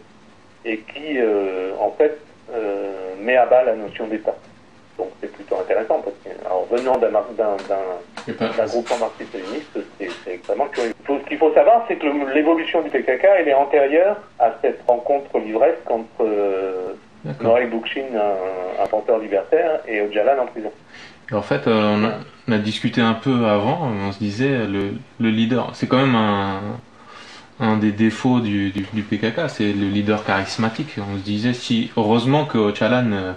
[0.66, 2.20] et qui, euh, en fait,
[2.52, 4.36] euh, met à bas la notion d'État.
[4.98, 6.04] Donc c'est plutôt intéressant
[6.72, 10.94] venant d'un groupement marxiste-léniniste, c'est extrêmement curieux.
[11.06, 14.82] Faut- Ce qu'il faut savoir, c'est que l'évolution du PKK, elle est antérieure à cette
[14.88, 16.94] rencontre livresque entre euh,
[17.26, 17.48] D'accord.
[17.48, 20.72] Noray Boukchin, un, un penseur libertaire, et Öcalan en prison.
[21.32, 22.12] Et En fait, euh, on, a,
[22.48, 26.16] on a discuté un peu avant, on se disait, le, le leader, c'est quand même
[26.16, 26.62] un,
[27.60, 30.96] un des défauts du, du, du PKK, c'est le leader charismatique.
[30.98, 33.36] On se disait, si heureusement que Öcalan,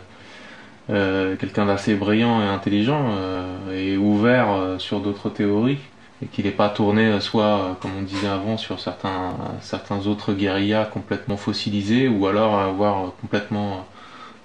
[0.90, 5.78] euh, quelqu'un d'assez brillant et intelligent, euh, est ouvert euh, sur d'autres théories,
[6.22, 10.84] et qu'il n'est pas tourné soit, comme on disait avant, sur certains, certains autres guérillas
[10.84, 13.86] complètement fossilisés, ou alors avoir complètement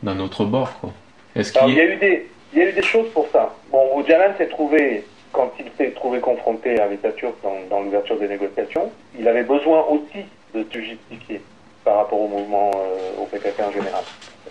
[0.03, 0.79] d'un autre bord.
[0.79, 0.91] Quoi.
[1.35, 3.09] Est-ce Alors, qu'il il y y, a eu des, il y a eu des choses
[3.13, 3.55] pour ça.
[3.71, 8.17] Bon, Öcalan s'est trouvé, quand il s'est trouvé confronté à l'État turc dans, dans l'ouverture
[8.17, 11.41] des négociations, il avait besoin aussi de se justifier
[11.83, 12.71] par rapport au mouvement,
[13.19, 14.03] au PKK en général.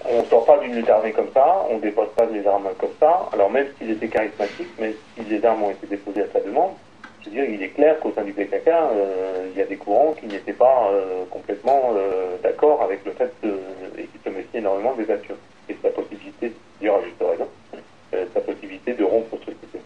[0.09, 2.69] On ne sort pas d'une lutte armée comme ça, on ne dépose pas des armes
[2.79, 3.29] comme ça.
[3.33, 6.73] Alors même s'il était charismatique, même si les armes ont été déposées à sa demande,
[7.21, 9.77] je veux dire, il est clair qu'au sein du PKK, euh, il y a des
[9.77, 13.59] courants qui n'étaient pas euh, complètement euh, d'accord avec le fait de,
[13.99, 15.37] et qui se méfiaient énormément des turcs
[15.69, 17.49] et sa possibilité, d'ailleurs à juste raison,
[18.33, 19.81] sa possibilité de rompre ce système.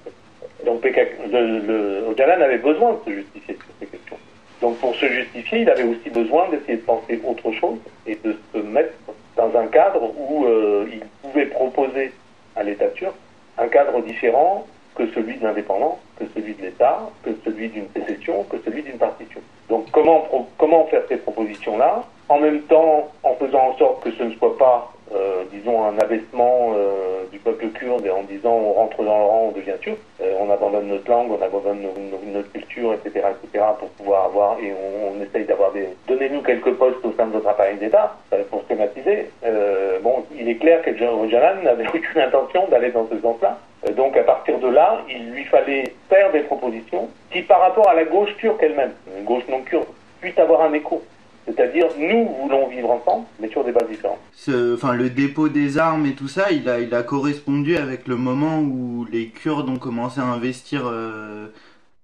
[0.67, 4.19] Donc PKK, le, le, avait besoin de se justifier sur ces questions.
[4.61, 8.37] Donc pour se justifier, il avait aussi besoin d'essayer de penser autre chose et de
[8.53, 8.93] se mettre
[9.37, 12.13] dans un cadre où euh, il pouvait proposer
[12.57, 13.15] à l'État turc
[13.59, 18.45] un cadre différent que celui de l'indépendance, que celui de l'État, que celui d'une sécession,
[18.45, 19.41] que celui d'une partition.
[19.69, 20.27] Donc comment,
[20.59, 22.05] comment faire ces propositions-là?
[22.29, 25.99] En même temps en faisant en sorte que ce ne soit pas, euh, disons, un
[25.99, 29.99] abaissement euh, du peuple kurde en disant on rentre dans le rang, on devient turc,
[30.23, 31.87] euh, on abandonne notre langue, on abandonne
[32.33, 35.89] notre culture, etc., etc., pour pouvoir avoir, et on, on essaye d'avoir des...
[36.09, 39.31] Donnez-nous quelques postes au sein de votre appareil d'État, euh, pour schématiser.
[39.45, 43.59] Euh, bon, il est clair que Jalan n'avait aucune intention d'aller dans ce sens-là.
[43.87, 47.89] Euh, Donc à partir de là, il lui fallait faire des propositions qui, par rapport
[47.89, 49.87] à la gauche turque elle-même, une gauche non kurde,
[50.21, 51.03] puissent avoir un écho.
[51.47, 54.19] C'est-à-dire, nous voulons vivre ensemble, mais sur des bases différentes.
[54.33, 58.07] Ce, enfin, le dépôt des armes et tout ça, il a, il a correspondu avec
[58.07, 61.47] le moment où les Kurdes ont commencé à investir euh,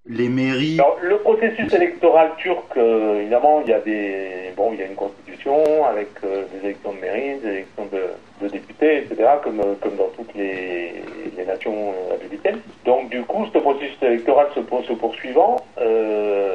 [0.08, 0.80] les mairies.
[0.80, 4.86] Alors, le processus électoral turc, euh, évidemment, il y a des, bon, il y a
[4.86, 9.60] une constitution avec euh, des élections de mairie, des élections de, de députés, etc., comme,
[9.80, 11.02] comme dans toutes les,
[11.36, 12.58] les nations républicaines.
[12.84, 15.56] Donc, du coup, ce processus électoral se, se poursuivant,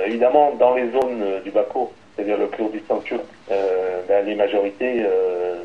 [0.05, 1.91] évidemment, dans les zones du Bako,
[2.21, 5.55] c'est-à-dire le Kurdistan turc, euh, ben, les majorités euh,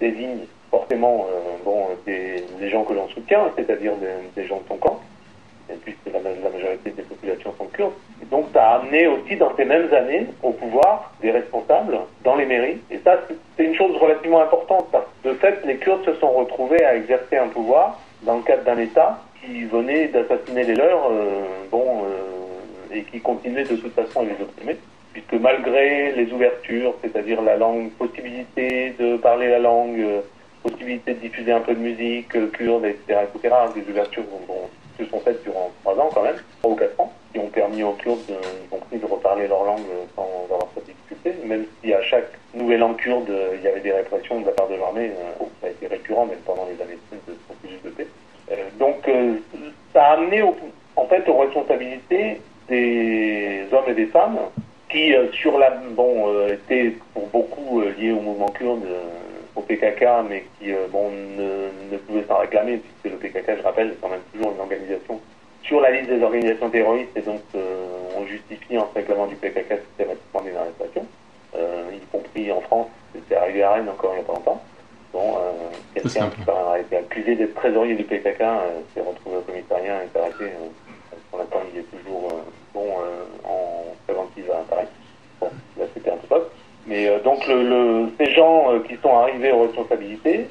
[0.00, 3.92] désignent forcément euh, bon, des, gens que l'on soutient, c'est-à-dire
[4.36, 5.00] des, gens de son camp.
[5.82, 7.92] puisque la, majorité des populations sont kurdes.
[8.30, 12.46] Donc ça a amené aussi dans ces mêmes années au pouvoir des responsables dans les
[12.46, 12.80] mairies.
[12.90, 13.18] Et ça,
[13.56, 16.96] c'est une chose relativement importante parce que de fait, les Kurdes se sont retrouvés à
[16.96, 21.10] exercer un pouvoir dans le cadre d'un État qui venait d'assassiner les leurs,
[21.70, 22.04] bon,
[22.92, 24.76] et qui continuait de toute façon à les opprimer
[25.14, 30.20] puisque malgré les ouvertures, c'est-à-dire la langue, possibilité de parler la langue, euh,
[30.62, 34.24] possibilité de diffuser un peu de musique euh, kurde, etc., etc., des ouvertures
[34.98, 37.82] se sont faites durant trois ans quand même, trois ou quatre ans, qui ont permis
[37.82, 41.46] aux Kurdes, de, y compris, de reparler leur langue euh, sans avoir trop de difficultés,
[41.46, 44.68] même si à chaque nouvel an kurde, il y avait des répressions de la part
[44.68, 45.12] de l'armée,
[45.60, 48.06] ça a été récurrent même pendant les années de processus de paix.
[48.78, 49.08] Donc
[49.92, 54.38] ça a amené en fait aux responsabilités des hommes et des femmes
[54.94, 58.86] qui, euh, sur la, bon, euh, étaient pour beaucoup euh, liés au mouvement kurde,
[59.56, 63.88] au PKK, mais qui, bon, ne, ne pouvaient s'en réclamer, puisque le PKK, je rappelle,
[63.88, 65.20] est quand même toujours une organisation
[65.62, 67.40] sur la liste des organisations terroristes, et donc
[68.16, 71.06] on justifie en se réclamant du PKK systématiquement des arrestations,
[71.54, 74.62] y compris en France, c'était arrivé à Rennes encore il n'y a pas longtemps.
[75.12, 75.36] Bon,
[75.94, 78.42] quelqu'un qui a été accusé d'être trésorier du PKK
[78.92, 80.52] s'est retrouvé au commissariat et est arrêté.
[81.30, 82.28] Pour l'instant, il est toujours
[82.74, 84.88] bon euh, en préventive à Paris.
[85.40, 86.52] Bon, là c'était un peu top.
[86.86, 90.46] Mais euh, donc le, ces gens euh, qui sont arrivés aux responsabilités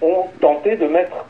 [0.00, 1.26] ont tenté de mettre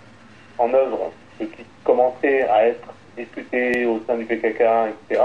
[0.58, 1.10] en œuvre
[1.40, 4.62] ce qui commençait à être discuté au sein du PKK,
[5.10, 5.22] etc.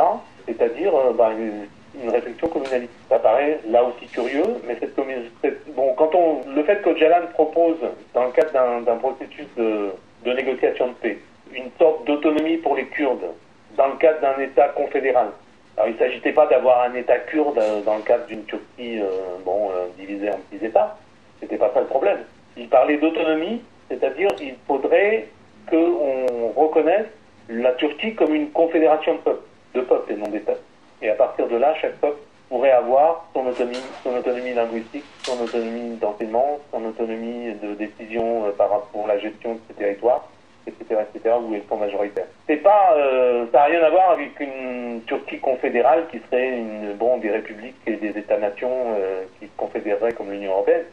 [0.47, 2.91] C'est-à-dire bah, une, réflexion communaliste.
[3.07, 7.77] Ça paraît là aussi curieux, mais cette quand on, le fait que Jalan propose,
[8.15, 8.51] dans le cadre
[8.83, 9.93] d'un processus de
[10.25, 11.19] négociation de paix,
[11.55, 13.29] une sorte d'autonomie pour les Kurdes,
[13.77, 15.27] dans le cadre d'un État confédéral.
[15.75, 18.99] Alors il ne s'agissait pas d'avoir un État kurde euh, dans le cadre d'une Turquie
[18.99, 20.97] euh, bon, euh, divisée en petits États.
[21.39, 22.19] C'était pas ça le problème.
[22.55, 25.27] Il parlait d'autonomie, c'est-à-dire il faudrait
[25.69, 27.07] qu'on reconnaisse
[27.49, 30.53] la Turquie comme une confédération de peuples, de peuples et non d'États.
[31.01, 35.43] Et à partir de là, chaque peuple pourrait avoir son autonomie, son autonomie linguistique, son
[35.43, 40.29] autonomie d'enseignement, son autonomie de décision par rapport à la gestion de ses territoires,
[40.67, 42.25] etc., etc., où ils sont majoritaires.
[42.47, 46.93] C'est pas, euh, ça n'a rien à voir avec une Turquie confédérale qui serait une,
[46.93, 50.83] bon, des républiques et des États-nations euh, qui se confédéreraient comme l'Union européenne.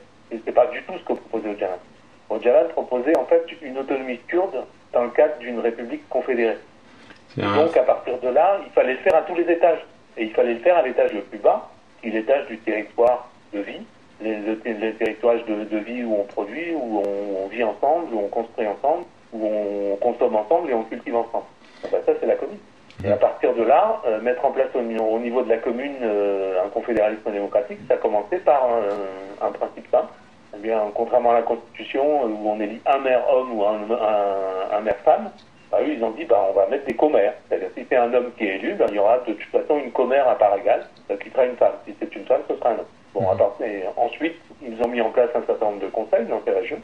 [0.44, 1.78] C'est pas du tout ce que proposait Öcalan.
[2.30, 6.58] Öcalan proposait en fait une autonomie kurde dans le cadre d'une république confédérée.
[7.36, 9.80] Donc à partir de là, il fallait le faire à tous les étages.
[10.16, 11.68] Et il fallait le faire à l'étage le plus bas,
[12.00, 13.82] qui est l'étage du territoire de vie,
[14.20, 18.12] les, le- les territoires de, de vie où on produit, où on, on vit ensemble,
[18.12, 21.44] où on construit ensemble, où on consomme ensemble et on cultive ensemble.
[21.84, 22.58] Ah bah, ça, c'est la commune.
[23.02, 25.56] Et à partir de là, euh, mettre en place au, ni- au niveau de la
[25.56, 30.12] commune euh, un confédéralisme démocratique, ça a commencé par un, un principe simple.
[30.54, 33.80] Eh bien, contrairement à la Constitution, euh, où on élit un maire homme ou un,
[33.90, 35.30] un, un maire femme,
[35.70, 37.34] bah, eux, ils ont dit, bah, on va mettre des commères.
[37.48, 39.78] C'est-à-dire, si c'est un homme qui est élu, bah, il y aura de toute façon
[39.78, 41.74] une commère à part égale, euh, qui sera une femme.
[41.86, 42.86] Si c'est une femme, ce sera un homme.
[43.14, 46.26] Bon, à part, et ensuite, ils ont mis en place un certain nombre de conseils
[46.26, 46.80] dans ces régions,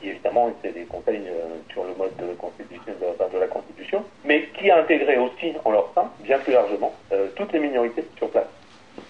[0.00, 4.48] qui évidemment étaient des conseils euh, sur le mode de, constitution, de, la Constitution, mais
[4.58, 8.30] qui a intégré aussi en leur sein, bien plus largement, euh, toutes les minorités sur
[8.30, 8.48] place.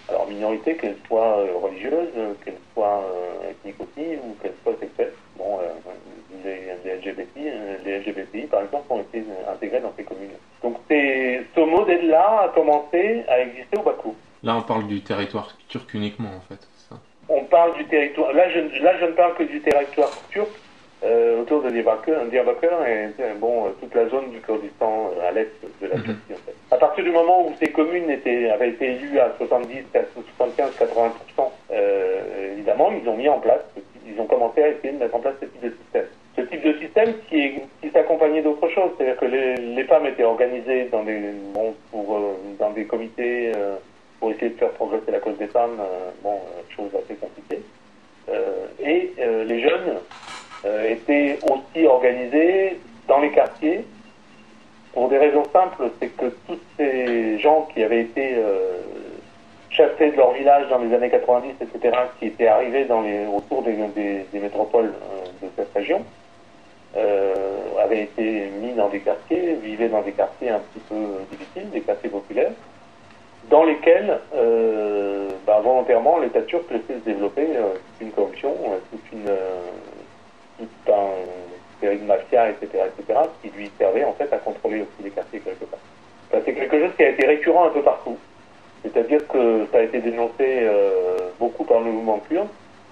[0.09, 2.09] Alors, minorités, qu'elles soient euh, religieuses,
[2.43, 3.03] qu'elles soient
[3.49, 5.13] ethniques aussi, ou qu'elles soient sexuelles.
[5.37, 5.59] Bon,
[6.43, 10.29] les, les, LGBT, euh, les LGBTI, par exemple, ont été intégrés dans ces communes.
[10.63, 14.15] Donc, c'est, ce modèle-là a commencé à exister au Bakou.
[14.43, 16.59] Là, on parle du territoire turc uniquement, en fait.
[16.73, 16.99] c'est ça?
[17.29, 18.33] On parle du territoire.
[18.33, 20.49] Là, je, là, je ne parle que du territoire turc
[21.03, 23.09] euh, autour de Diyarbakir, Diyarbakir et
[23.39, 25.49] bon, euh, toute la zone du Kurdistan euh, à l'est
[25.81, 26.03] de la Mhm.
[26.03, 26.33] Turquie.
[26.33, 26.55] En fait.
[26.71, 29.99] À partir du moment où ces communes étaient, avaient été élues à 70, à
[30.37, 31.11] 75, 80
[31.71, 33.61] euh, évidemment, ils ont mis en place,
[34.07, 36.05] ils ont commencé à essayer de mettre en place ce type de système.
[36.35, 40.05] Ce type de système qui, est- qui s'accompagnait d'autres choses, c'est-à-dire que les, les femmes
[40.05, 41.19] étaient organisées dans des,
[41.53, 43.75] bon, pour, euh, dans des comités euh,
[44.19, 46.39] pour essayer de faire progresser la cause des femmes, euh, bon,
[46.75, 47.61] chose assez compliquée.
[48.29, 49.97] Euh, et euh, les jeunes
[50.63, 53.83] euh, étaient aussi organisés dans les quartiers
[54.93, 58.77] pour des raisons simples, c'est que tous ces gens qui avaient été euh,
[59.71, 63.63] chassés de leur village dans les années 90, etc., qui étaient arrivés dans les, autour
[63.63, 63.73] des,
[64.33, 66.03] métropoles euh, de cette région,
[67.81, 70.95] avaient été mis dans des quartiers, vivaient dans des quartiers un petit peu
[71.31, 72.51] difficiles, des quartiers populaires,
[73.49, 74.19] dans lesquels,
[75.47, 78.53] bah, volontairement, l'État turc laissait se développer toute une corruption,
[78.91, 79.31] toute une,
[80.65, 85.03] tout un série de mafia, etc., etc., qui lui servait en fait à contrôler aussi
[85.03, 85.79] les quartiers quelque part.
[86.31, 88.17] C'est quelque chose qui a été récurrent un peu partout.
[88.83, 92.47] C'est-à-dire que ça a été dénoncé euh, beaucoup par le mouvement kurde.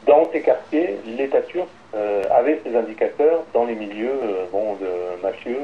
[0.05, 5.21] Dans ces quartiers, l'État turc euh, avait ces indicateurs dans les milieux euh, bon, de
[5.23, 5.59] mafieux,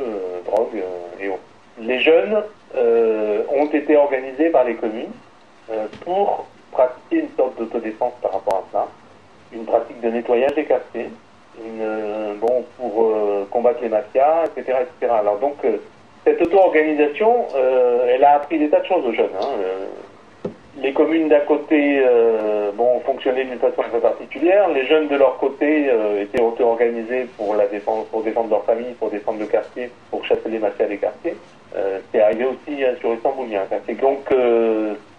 [0.45, 0.81] drogue
[1.19, 1.39] et autres.
[1.79, 2.41] Les jeunes
[2.75, 5.11] ont été organisés par les communes
[6.01, 8.87] pour pratiquer une sorte d'autodéfense par rapport à ça,
[9.53, 11.09] une pratique de nettoyage des quartiers,
[11.81, 14.79] euh, bon, pour euh, combattre les mafias, etc.
[14.81, 15.13] etc.
[15.19, 15.77] Alors donc, euh,
[16.23, 17.45] cette auto-organisation,
[18.09, 19.29] elle a appris des tas de choses aux jeunes.
[19.39, 20.49] hein.
[20.81, 22.03] Les communes d'un côté
[22.73, 25.87] bon, fonctionnaient d'une façon très particulière, les jeunes de leur côté
[26.19, 30.49] étaient auto-organisés pour, la défense, pour défendre leur famille, pour défendre le quartier, pour chasser
[30.49, 31.35] les mafias des quartiers.
[32.11, 33.45] C'est arrivé aussi hein, sur Istanbul.
[33.69, 33.93] quartier.
[33.93, 34.25] Donc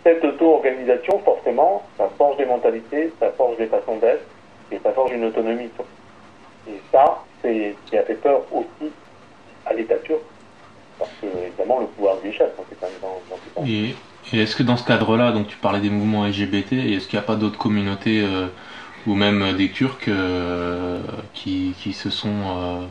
[0.03, 4.25] cette auto-organisation, forcément, ça forge des mentalités, ça forge des façons d'être
[4.73, 5.71] et ça forge une autonomie.
[6.69, 8.91] Et ça, c'est ce qui a fait peur aussi
[9.65, 10.21] à l'État turc,
[10.99, 13.69] parce que évidemment le pouvoir échappe quand c'est quand même dans, dans temps.
[13.69, 13.95] Et,
[14.33, 17.25] et est-ce que dans ce cadre-là, donc tu parlais des mouvements LGBT, est-ce qu'il n'y
[17.25, 18.47] a pas d'autres communautés euh,
[19.07, 21.01] ou même euh, des Turcs euh,
[21.35, 22.87] qui, qui se sont euh,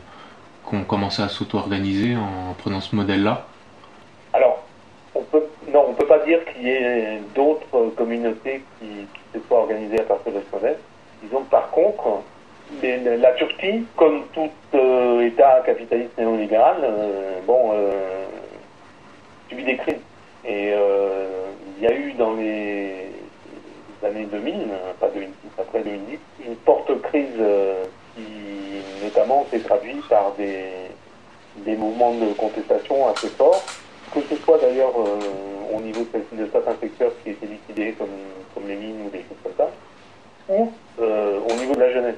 [0.68, 3.46] qui ont commencé à s'auto-organiser en prenant ce modèle-là?
[4.32, 4.64] Alors,
[5.14, 9.46] on peut, non, on peut pas dire qu'il y ait d'autres communautés qui, qui se
[9.46, 10.78] soient organisées à partir de ce modèle.
[11.22, 12.22] Disons par contre,
[12.82, 18.26] la Turquie, comme tout euh, État capitaliste néolibéral, euh, bon, euh,
[19.48, 19.94] subit des crises.
[20.44, 23.08] Et euh, il y a eu dans les
[24.04, 27.40] années 2000, euh, pas 2010, après 2010, une forte crise
[28.14, 28.22] qui
[29.02, 30.64] notamment s'est traduite par des,
[31.56, 33.64] des mouvements de contestation assez forts,
[34.14, 38.08] que ce soit d'ailleurs au niveau de, de certains secteurs qui étaient liquidés comme,
[38.54, 39.70] comme les mines ou des choses comme ça,
[40.48, 42.16] ou au niveau de la jeunesse.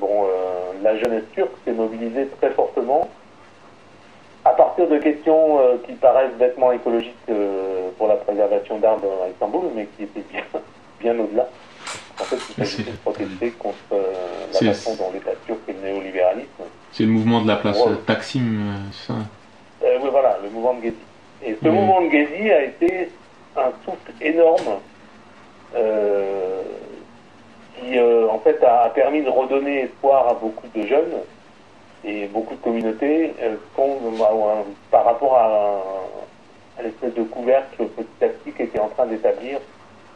[0.00, 3.08] Bon, euh, la jeunesse turque s'est mobilisée très fortement
[4.44, 9.28] à partir de questions euh, qui paraissent bêtement écologiques euh, pour la préservation d'arbres à
[9.28, 10.42] Istanbul, mais qui étaient bien,
[11.00, 11.48] bien au-delà.
[12.20, 14.02] En fait, il s'agissait de protester contre euh,
[14.52, 17.92] la façon dont l'État turc et le néolibéralisme C'est le mouvement de la place Ouais.
[18.06, 18.40] Taksim,
[19.06, 19.14] ça
[19.84, 20.96] euh, oui, voilà, le mouvement de Gezi.
[21.44, 21.74] Et ce Oui.
[21.74, 23.10] mouvement de Gezi a été
[23.56, 24.78] un souffle énorme
[27.78, 31.22] qui, euh, en fait, a, permis de redonner espoir à beaucoup de jeunes
[32.04, 33.34] et beaucoup de communautés
[33.74, 35.82] qu'on- euh, par rapport à,
[36.82, 39.58] l'espèce de couvercle petit à petit qu'était en train d'établir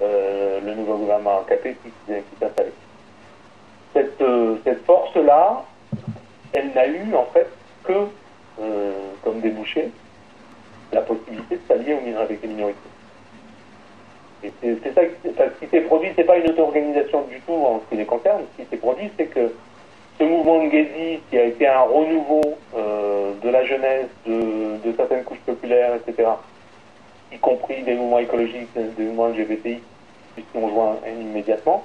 [0.00, 2.72] euh, le nouveau gouvernement AKP qui, qui s'installait.
[3.92, 5.64] Cette, euh, cette force-là,
[6.52, 7.48] elle n'a eu en fait
[7.82, 8.06] que
[9.22, 9.90] comme débouché
[10.92, 12.91] la possibilité de s'allier avec les minorités.
[14.44, 17.80] Et c'est ça, enfin, ce qui s'est produit, c'est pas une auto-organisation du tout en
[17.80, 18.42] ce qui les concerne.
[18.56, 19.52] Ce qui s'est produit, c'est que
[20.18, 22.42] ce mouvement de Gezi, qui a été un renouveau
[22.76, 26.28] euh, de la jeunesse, de, certaines couches populaires, etc.,
[27.32, 29.80] y compris des mouvements écologiques, des mouvements LGBTI,
[30.34, 31.84] qui ont joint immédiatement,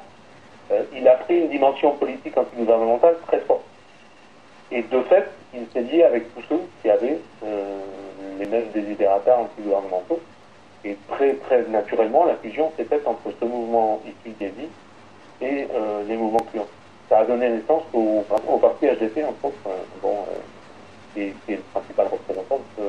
[0.72, 3.64] euh, il a pris une dimension politique antigouvernementale très forte.
[4.72, 7.80] Et de fait, il s'est lié avec tous ceux qui avaient euh,
[8.40, 10.20] les mêmes désidératas antigouvernementaux.
[10.86, 14.68] Et très, très naturellement, la fusion s'est faite entre ce mouvement issu de Gezi
[15.42, 16.68] et euh, les mouvements clients.
[17.10, 19.70] Ça a donné naissance au, au parti HDP, autres, euh,
[20.02, 20.36] bon, euh,
[21.14, 22.84] qui, est, qui est le principal représentant de,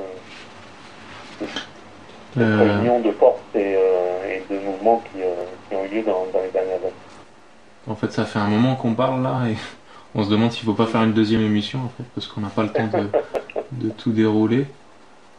[1.40, 1.48] ce- de
[2.34, 5.18] cette réunion de forces et, et de mouvements qui,
[5.68, 6.92] qui ont eu lieu dans, dans les dernières années.
[7.88, 9.56] En fait, ça fait un moment qu'on parle là et
[10.14, 12.48] on se demande s'il faut pas faire une deuxième émission en fait, parce qu'on n'a
[12.48, 13.08] pas le temps de,
[13.72, 14.66] de tout dérouler.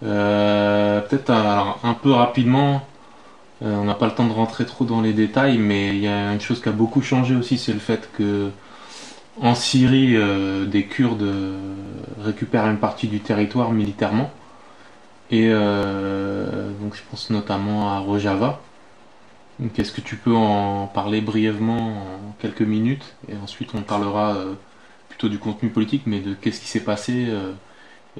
[0.03, 2.81] Euh, Peut-être un peu rapidement,
[3.63, 6.07] euh, on n'a pas le temps de rentrer trop dans les détails, mais il y
[6.07, 8.51] a une chose qui a beaucoup changé aussi, c'est le fait que
[9.41, 11.27] en Syrie, euh, des Kurdes
[12.21, 14.31] récupèrent une partie du territoire militairement.
[15.31, 18.61] Et donc je pense notamment à Rojava.
[19.77, 23.15] Est-ce que tu peux en parler brièvement en quelques minutes?
[23.29, 24.37] Et ensuite on parlera
[25.07, 27.27] plutôt du contenu politique, mais de qu'est-ce qui s'est passé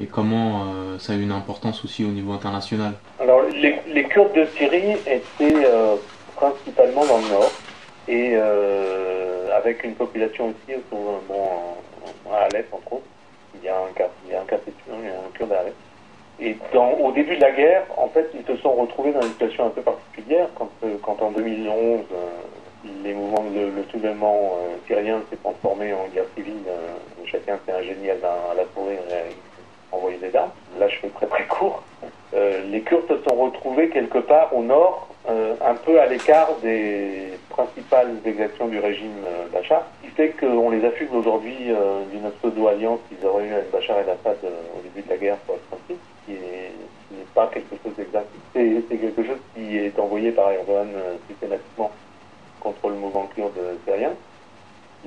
[0.02, 2.94] et comment euh, ça a eu une importance aussi au niveau international.
[3.20, 5.96] Alors, les, Kurdes de Syrie étaient euh,
[6.36, 7.52] principalement dans le nord
[8.08, 13.04] et euh, avec une population aussi autour, bon, à Alep, entre autres.
[13.56, 15.60] Il y a un quartier, il y a un il y a un Kurde à
[15.60, 15.76] Alep.
[16.42, 19.66] Et au début de la guerre, en fait, ils se sont retrouvés dans une situation
[19.66, 20.70] un peu particulière quand,
[21.02, 22.28] quand en 2011, euh,
[23.04, 23.84] les mouvements, le, le
[24.88, 26.64] syrien s'est transformé en guerre civile.
[27.26, 29.00] chacun s'est ingénié à la, à la sourire
[29.92, 30.52] envoyer des armes.
[30.80, 31.84] Là, je fais très très court.
[32.34, 36.50] Euh, les Kurdes se sont retrouvés quelque part au nord, euh, un peu à l'écart
[36.62, 41.58] des principales exactions du régime euh, Bachar, ce qui fait qu'on les affuble aujourd'hui
[42.12, 45.68] d'une pseudo-alliance qu'ils auraient eue avec Bachar el-Assad au début de la guerre pour être
[45.70, 46.72] tranquille, qui est-
[47.08, 48.28] qui n'est pas quelque chose d'exact.
[48.54, 50.90] C'est quelque chose qui est envoyé par Erdogan
[51.28, 51.90] systématiquement
[52.60, 53.54] contre le mouvement kurde
[53.86, 54.12] syrien.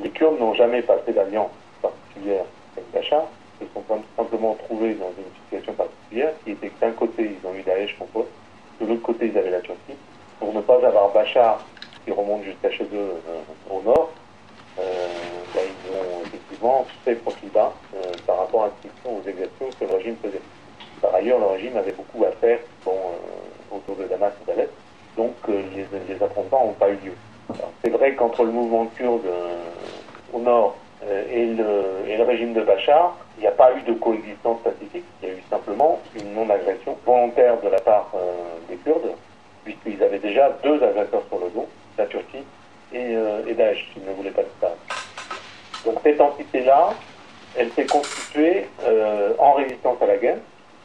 [0.03, 2.45] Les Kurdes n'ont jamais passé d'alliance, particulière
[2.76, 3.24] avec Bachar,
[3.67, 3.85] se sont
[4.17, 7.97] simplement trouvés dans une situation particulière qui était que d'un côté, ils ont eu Daesh
[7.99, 8.29] contre eux,
[8.81, 9.95] de l'autre côté, ils avaient la Turquie.
[10.41, 11.65] Pour ne pas avoir Bachar
[12.05, 14.11] qui remonte jusqu'à chez eux euh, au nord,
[14.79, 15.09] euh,
[15.55, 19.67] ben, ils ont effectivement fait profil bas euh, par rapport à ce qu'ils aux exactions
[19.79, 20.43] que le régime faisait.
[21.01, 22.97] Par ailleurs, le régime avait beaucoup à faire bon,
[23.71, 24.71] autour de Damas et d'Alep,
[25.17, 27.15] donc les, les affrontements n'ont pas eu lieu.
[27.85, 29.27] C'est vrai qu'entre le mouvement kurde
[30.33, 30.77] au nord
[31.32, 35.05] et le, et, le, régime de Bachar, il n'y a pas eu de coexistence pacifique,
[35.22, 38.12] il y a eu simplement une non-agression volontaire de la part
[38.68, 39.14] des Kurdes,
[39.64, 41.66] puisqu'ils avaient déjà deux agresseurs sur le dos,
[41.98, 42.44] la Turquie
[42.94, 44.74] et, euh, Daesh, qui ne voulait pas de ça.
[45.84, 46.90] Donc cette entité-là,
[47.57, 50.38] elle s'est constituée euh, en résistance à la guerre.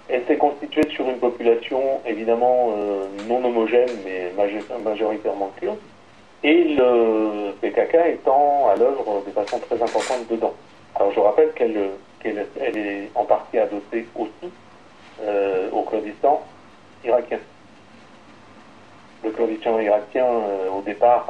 [0.09, 4.31] Elle s'est constituée sur une population évidemment euh, non homogène, mais
[4.83, 5.77] majoritairement kurde.
[6.43, 10.53] Et le PKK étant à l'œuvre de façon très importante dedans.
[10.95, 11.91] Alors je rappelle qu'elle
[12.23, 14.51] elle est en partie adossée aussi
[15.71, 16.43] au Kurdistan
[17.05, 17.39] irakien
[19.23, 21.27] le Kurdistan irakien, euh, au départ,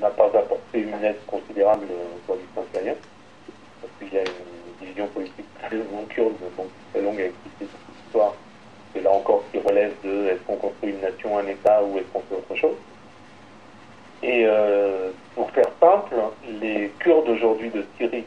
[0.00, 2.94] n'a pas apporté une aide considérable au Kurdistan syrien,
[3.80, 7.66] parce qu'il y a une division politique très non kurde, donc très longue à expliquer
[7.72, 8.34] cette histoire.
[8.94, 12.06] Et là encore, qui relève de est-ce qu'on construit une nation, un État, ou est-ce
[12.12, 12.76] qu'on fait autre chose?
[14.22, 16.14] Et euh, pour faire simple,
[16.60, 18.24] les Kurdes aujourd'hui de Syrie,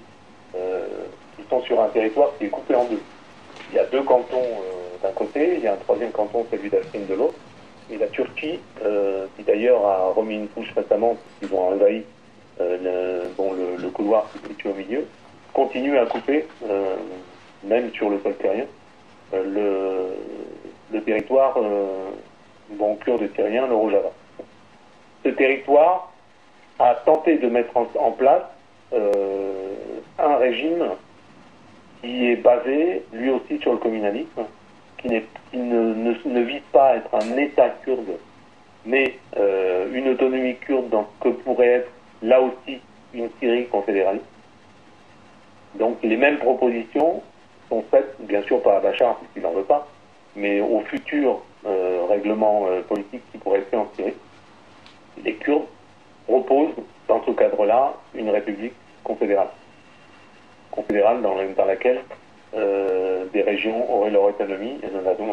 [0.55, 0.87] euh,
[1.37, 3.01] ils sont sur un territoire qui est coupé en deux.
[3.71, 4.45] Il y a deux cantons
[5.01, 7.35] d'un côté, il y a un troisième canton, celui d'Afrine de l'autre.
[7.91, 12.03] Et la Turquie, euh, qui d'ailleurs a remis une couche récemment, puisqu'ils ont envahi
[12.61, 15.05] euh, le, bon, le, couloir qui se situe au milieu,
[15.53, 16.95] continue à couper, euh,
[17.63, 18.65] même sur le sol terrien,
[19.33, 20.15] le,
[20.91, 21.57] le, territoire
[22.71, 24.11] bon, kurde syrien, le Rojava.
[25.24, 26.11] Ce territoire
[26.80, 28.43] a tenté de mettre en, place
[30.17, 30.89] un régime
[32.01, 34.45] qui est basé lui aussi sur le communalisme,
[35.01, 35.09] qui,
[35.57, 38.17] ne, vise pas à être un État kurde,
[38.86, 41.91] mais euh, une autonomie kurde dans ce que pourrait être
[42.22, 42.80] là aussi
[43.13, 44.26] une Syrie confédéraliste.
[45.76, 47.22] Donc les mêmes propositions
[47.70, 49.88] sont faites, bien sûr pas à Bachar, puisqu'il n'en veut pas,
[50.36, 54.13] mais au futur euh, règlement euh, politique qui pourrait être en Syrie.
[55.24, 55.65] Les Kurdes
[56.28, 56.76] proposent,
[57.07, 59.49] dans ce cadre-là, une république confédérale.
[60.72, 62.01] Confédérale dans, dans laquelle
[62.55, 64.88] euh, des régions auraient leur autonomie, et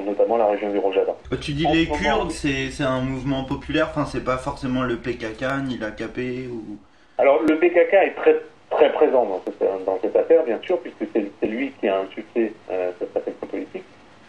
[0.06, 1.16] notamment la région du Rojava.
[1.32, 5.64] Euh, tu dis les Kurdes, c'est un mouvement populaire, enfin c'est pas forcément le PKK
[5.64, 6.76] ni l'AKP ou...
[7.18, 8.36] Alors le PKK est très
[8.70, 12.52] très présent dans cette, dans cette affaire, bien sûr, puisque c'est lui qui a insulté
[12.70, 13.84] euh, cette affaire politique.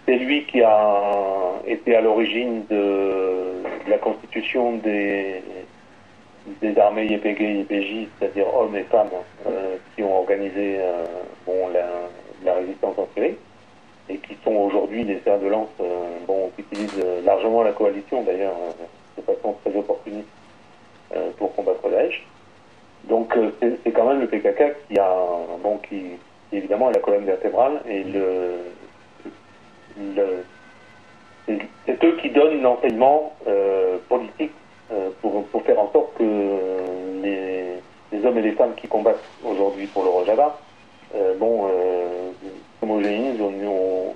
[0.07, 1.01] C'est lui qui a
[1.65, 5.43] été à l'origine de, la constitution des,
[6.79, 9.09] armées YPG, YPJ, c'est-à-dire hommes et femmes
[9.45, 11.03] euh, qui ont organisé euh,
[12.45, 13.35] la, résistance en Syrie,
[14.07, 18.23] et qui sont aujourd'hui des fers de lance, euh, qui utilisent euh, largement la coalition
[18.23, 18.55] d'ailleurs,
[19.17, 20.29] de façon très opportuniste,
[21.37, 22.25] pour combattre Daesh.
[23.09, 25.09] Donc c'est quand même le PKK qui a,
[25.61, 26.17] bon, qui,
[26.53, 28.59] évidemment la colonne vertébrale et le,
[31.45, 33.33] c'est eux qui donnent l'enseignement
[34.09, 34.51] politique
[35.21, 36.23] pour, pour, faire en sorte que
[37.23, 40.57] les, hommes et les femmes qui combattent aujourd'hui pour le Rojava
[41.15, 42.31] euh, bon, euh,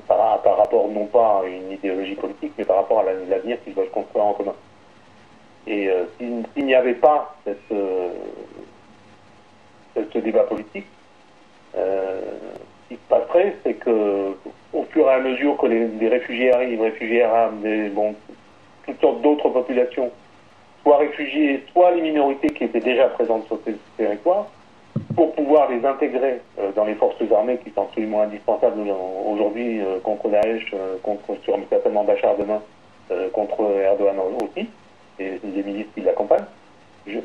[0.08, 3.90] par, rapport non pas à une idéologie politique, mais par rapport à l'avenir qu'ils veulent
[3.90, 4.56] construire en commun.
[5.68, 8.10] Et euh, s'il n'y avait pas euh,
[9.96, 10.88] ce débat politique,
[11.76, 12.22] euh,
[12.92, 14.36] qui se passerait, c'est que
[14.74, 18.16] au fur et à mesure que les, réfugiés arrivent, réfugiés arabes, bon,
[18.86, 20.12] toutes sortes d'autres populations,
[20.84, 24.48] soit réfugiés, soit les minorités qui étaient déjà présentes sur ces territoires,
[25.16, 28.82] pour pouvoir les intégrer euh, dans les forces armées qui sont absolument indispensables
[29.26, 31.38] aujourd'hui euh, contre Daesh, euh, contre
[31.70, 32.62] certainement Bachar demain,
[33.34, 34.70] contre Erdogan aussi,
[35.20, 36.46] et les milices qui l'accompagnent.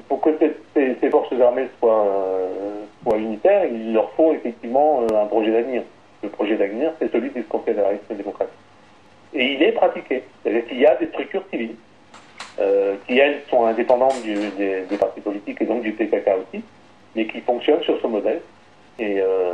[0.08, 2.06] Pour que ces, ces, forces armées soient,
[3.02, 5.82] soient, unitaires, il leur faut effectivement un projet d'avenir.
[6.22, 8.54] Le projet d'avenir, c'est celui du confédéralisme démocratique.
[9.34, 10.22] Et il est pratiqué.
[10.42, 11.76] C'est-à-dire qu'il y a des structures civiles
[13.06, 16.64] qui, elles, sont indépendantes du, des, des partis politiques et donc du PKK aussi,
[17.14, 18.40] mais qui fonctionne sur ce modèle.
[18.98, 19.52] Et euh,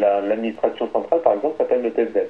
[0.00, 2.28] l'administration centrale, par exemple, s'appelle le TSDF.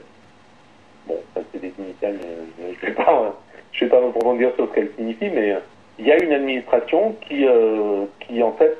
[1.06, 2.18] Bon, ça c'est des initiales,
[2.58, 3.34] je ne vais pas,
[3.72, 4.00] je vais pas
[4.56, 5.58] sur ce qu'elle signifie, mais euh,
[5.98, 8.76] il y a une administration qui, euh, qui en fait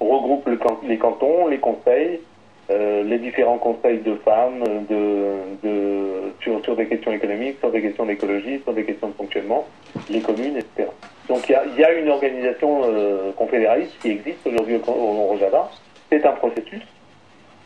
[0.00, 0.48] regroupe
[0.86, 2.20] les cantons, les conseils,
[2.68, 8.04] les différents conseils de femmes, de, de, sur, sur des questions économiques, sur des questions
[8.04, 9.64] d'écologie, sur des questions de fonctionnement,
[10.10, 10.88] les communes, etc.
[11.28, 15.70] Donc il y a, une organisation euh, confédéraliste qui existe aujourd'hui au, Rojava
[16.08, 16.82] c'est un processus.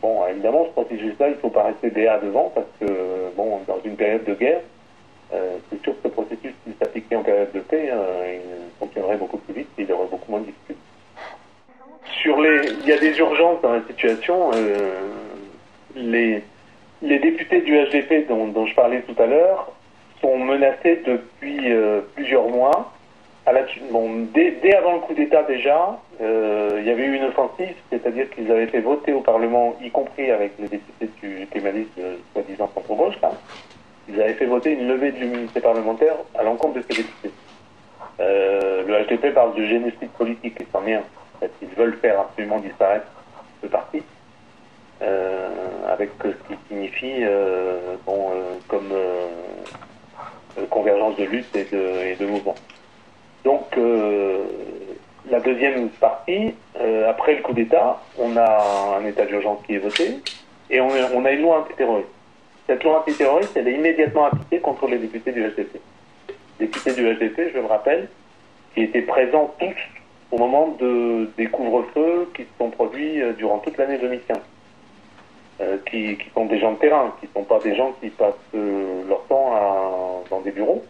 [0.00, 2.86] Bon, évidemment, ce processus-là, il ne faut pas rester BA devant parce que,
[3.36, 4.60] bon, dans une période de guerre,
[5.32, 9.16] euh, c'est sûr que ce processus, s'il s'appliquait en période de paix, euh, il fonctionnerait
[9.16, 10.80] beaucoup plus vite et il aurait beaucoup moins de difficultés.
[12.22, 14.50] Sur les, il y a des urgences dans la situation.
[14.54, 14.92] Euh,
[15.94, 16.42] les,
[17.02, 19.72] les députés du HDP dont, je parlais tout à l'heure
[20.20, 22.92] sont menacés depuis euh, plusieurs mois.
[23.90, 28.50] Bon, dès, avant le coup d'État déjà, il y avait eu une offensive, c'est-à-dire qu'ils
[28.50, 32.70] avaient fait voter au Parlement, y compris avec les députés du Kémaliste, euh, soi-disant
[33.22, 33.32] là,
[34.12, 37.30] ils avaient fait voter une levée de l'immunité parlementaire à l'encontre de ces députés.
[38.20, 41.02] Euh, le HDP parle de génocide politique, et sans rien.
[41.36, 43.06] En fait, ils veulent faire absolument disparaître
[43.62, 44.02] ce parti,
[45.02, 45.48] euh,
[45.88, 48.30] avec ce qui signifie, euh, bon,
[48.68, 48.92] comme
[50.68, 51.66] convergence de lutte et
[52.16, 52.54] de, mouvement.
[53.44, 53.78] Donc,
[55.30, 56.54] la deuxième partie,
[57.08, 60.18] après le coup d'État, on a un état d'urgence qui est voté
[60.68, 62.08] et on, on a une loi antiterroriste.
[62.70, 65.80] Cette loi antiterroriste, elle est immédiatement appliquée contre les députés du HDP.
[66.60, 68.08] Les députés du HDP, je me rappelle,
[68.72, 69.74] qui étaient présents tous
[70.30, 74.38] au moment de, des couvre-feux qui se sont produits euh, durant toute l'année 2015.
[75.60, 78.08] Euh, qui, qui sont des gens de terrain, qui ne sont pas des gens qui
[78.10, 80.84] passent euh, leur temps dans des bureaux.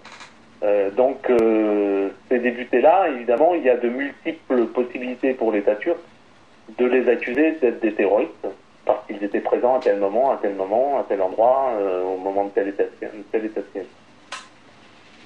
[0.62, 1.33] Euh, donc,
[2.28, 5.99] ces députés-là, évidemment, il y a de multiples possibilités pour l'État turc
[6.78, 8.47] de les accuser d'être des terroristes,
[8.95, 12.16] parce qu'ils étaient présents à tel moment, à tel moment, à tel endroit, euh, au
[12.16, 13.86] moment de tel état, de.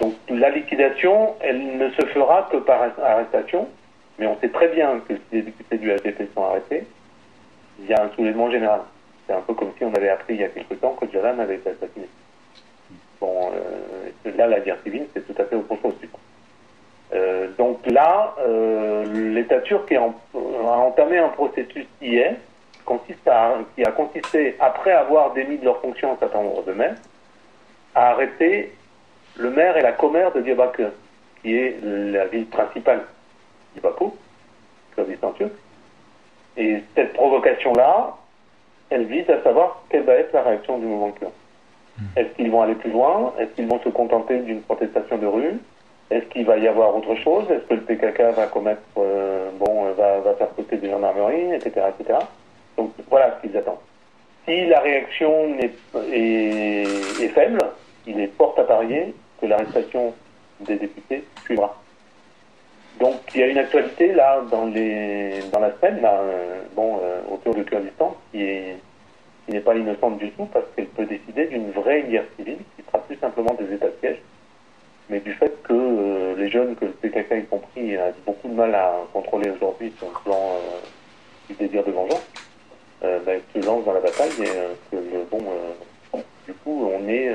[0.01, 3.69] Donc, la liquidation, elle ne se fera que par arrestation,
[4.19, 6.85] mais on sait très bien que si les députés du HDP sont arrêtés,
[7.79, 8.81] il y a un soulèvement général.
[9.27, 11.39] C'est un peu comme si on avait appris il y a quelque temps que Jalan
[11.39, 12.07] avait été assassiné.
[13.21, 15.95] Bon, euh, là, la guerre civile, c'est tout à fait autre chose.
[17.15, 18.35] Euh, donc là,
[19.15, 20.03] l'État turc a
[20.77, 22.37] entamé un processus hier
[22.85, 26.73] consiste à- qui a consisté, après avoir démis de leurs fonctions un certain nombre de
[26.73, 26.97] maires,
[27.95, 28.73] à arrêter
[29.37, 30.91] le maire et la commère de Diyarbakir,
[31.43, 33.03] qui est la ville principale
[33.75, 34.15] du Bakou,
[34.95, 35.51] Kurdistan turc.
[36.57, 38.15] Et cette provocation-là,
[38.91, 41.33] elle vise à savoir quelle va être la réaction du mouvement kurde.
[42.17, 43.33] Est-ce qu'ils vont aller plus loin?
[43.39, 45.59] Est-ce qu'ils vont se contenter d'une protestation de rue?
[46.11, 47.45] Est-ce qu'il va y avoir autre chose?
[47.51, 51.55] Est-ce que le PKK va commettre, euh, bon, euh, va, va faire sauter des gendarmeries,
[51.55, 52.19] etc., etc.
[52.77, 53.79] Donc voilà ce qu'ils attendent.
[54.47, 57.59] Si la réaction est, faible,
[58.07, 60.15] il est fort à parier que l'arrestation
[60.61, 61.81] des députés suivra.
[63.01, 67.01] Donc il y a une actualité là dans les dans la semaine là, euh, bon
[67.03, 68.77] euh, autour du Kurdistan qui est
[69.47, 72.85] qui n'est pas innocente du tout parce qu'elle peut décider d'une vraie guerre civile qui
[72.87, 74.19] sera plus simplement des états de siège,
[75.09, 78.55] mais du fait que euh, les jeunes que le PKK y compris a beaucoup de
[78.55, 80.59] mal à contrôler aujourd'hui sur le plan
[81.49, 82.27] du désir de vengeance,
[83.03, 84.97] ben, se lancent dans la bataille et euh, que
[85.31, 87.35] bon euh, du coup on est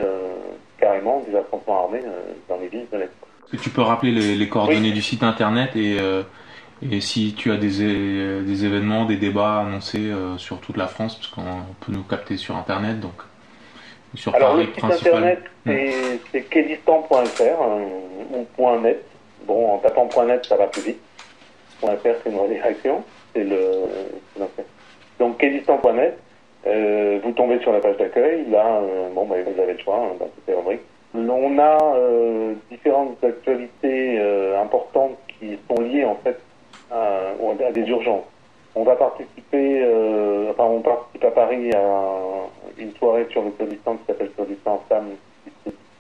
[0.78, 2.02] carrément des affrontements armés
[2.48, 3.06] dans les villes de l'Est.
[3.06, 5.98] Est-ce que tu peux rappeler les, les coordonnées du site internet et,
[6.92, 11.42] et si tu as des, événements, des débats annoncés sur toute la France, parce qu'on
[11.82, 13.14] peut nous capter sur internet, donc
[14.16, 19.06] sur Alors Paris le site internet c'est c'est kédistan.fr euh, ou .net.
[19.46, 21.00] Bon, en tapant .net ça va plus vite.
[21.82, 23.04] .fr c'est une redirection,
[23.34, 23.60] c'est le.
[25.20, 26.18] Donc kédistan.net,
[26.66, 29.98] euh, vous tombez sur la page d'accueil, là euh, bon bah, vous avez le choix
[29.98, 30.80] hein, dans toutes les.
[31.14, 36.40] On a euh, différentes actualités euh, importantes qui sont liées en fait
[36.92, 37.34] à,
[37.74, 38.24] des urgences.
[38.76, 39.84] On va participer,
[40.52, 41.90] enfin on participe à Paris à
[42.78, 45.12] une soirée sur le Kurdistan qui s'appelle Kurdistan Femmes
[45.44, 45.52] qui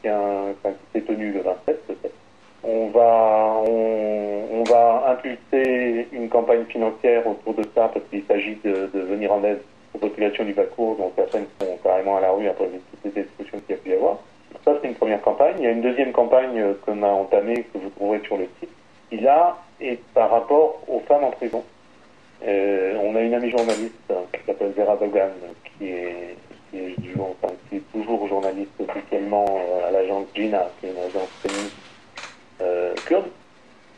[0.04, 2.19] s'est tenue le 27 peut-être.
[2.64, 8.58] On va, on, on va impulser une campagne financière autour de ça parce qu'il s'agit
[8.64, 9.62] de, de venir en aide
[9.94, 13.60] aux populations du Bakour dont certaines sont carrément à la rue après toutes les discussions
[13.60, 14.18] qu'il y a pu y avoir.
[14.66, 15.56] Ça, c'est une première campagne.
[15.60, 18.48] Il y a une deuxième campagne euh, qu'on a entamée, que vous trouverez sur le
[18.60, 18.70] site,
[19.10, 21.64] qui là est par rapport aux femmes en prison.
[22.46, 25.30] Euh, on a une amie journaliste euh, qui s'appelle Vera Dogan,
[25.78, 26.36] qui est,
[26.72, 30.98] qui est, enfin, qui est toujours journaliste officiellement euh, à l'agence GINA, qui est une
[30.98, 31.76] agence féministe
[33.06, 33.26] kurde.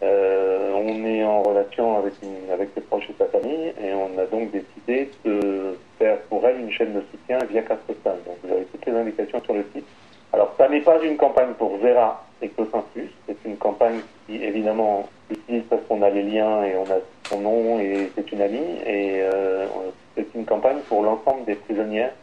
[0.03, 4.17] Euh, on est en relation avec, une, avec ses proches et sa famille et on
[4.19, 8.17] a donc décidé de faire pour elle une chaîne de soutien via Castrostal.
[8.25, 9.85] Donc vous avez toutes les indications sur le site.
[10.33, 15.07] Alors ça n'est pas une campagne pour Vera et Consensus, c'est une campagne qui évidemment
[15.29, 18.79] utilise parce qu'on a les liens et on a son nom et c'est une amie
[18.85, 19.67] et euh,
[20.15, 22.13] c'est une campagne pour l'ensemble des prisonnières,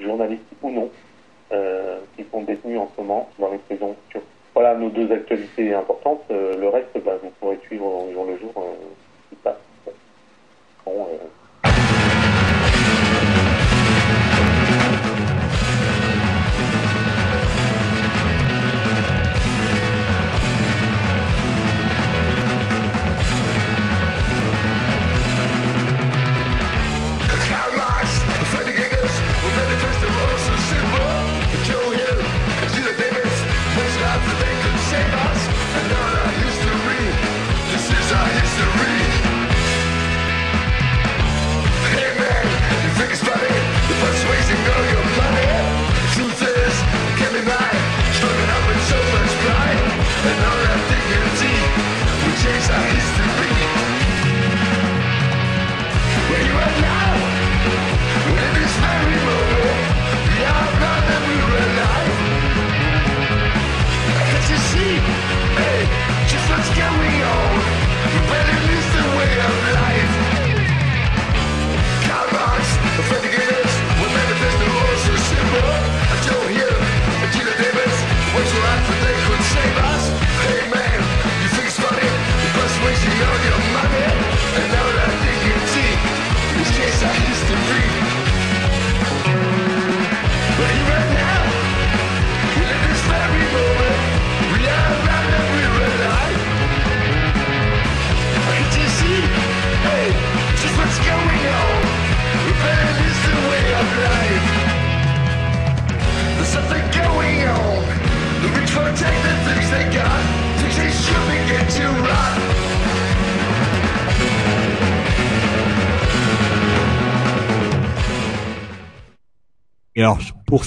[0.00, 0.90] journalistes ou non,
[1.52, 4.24] euh, qui sont détenues en ce moment dans les prisons turques.
[4.54, 6.24] Voilà nos deux actualités importantes.
[6.30, 8.72] Euh, le reste, bah, vous pourrez suivre au jour le jour euh,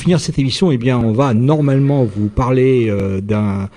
[0.04, 3.70] finir cette émission, eh bien, on va normalement vous parler euh, d'un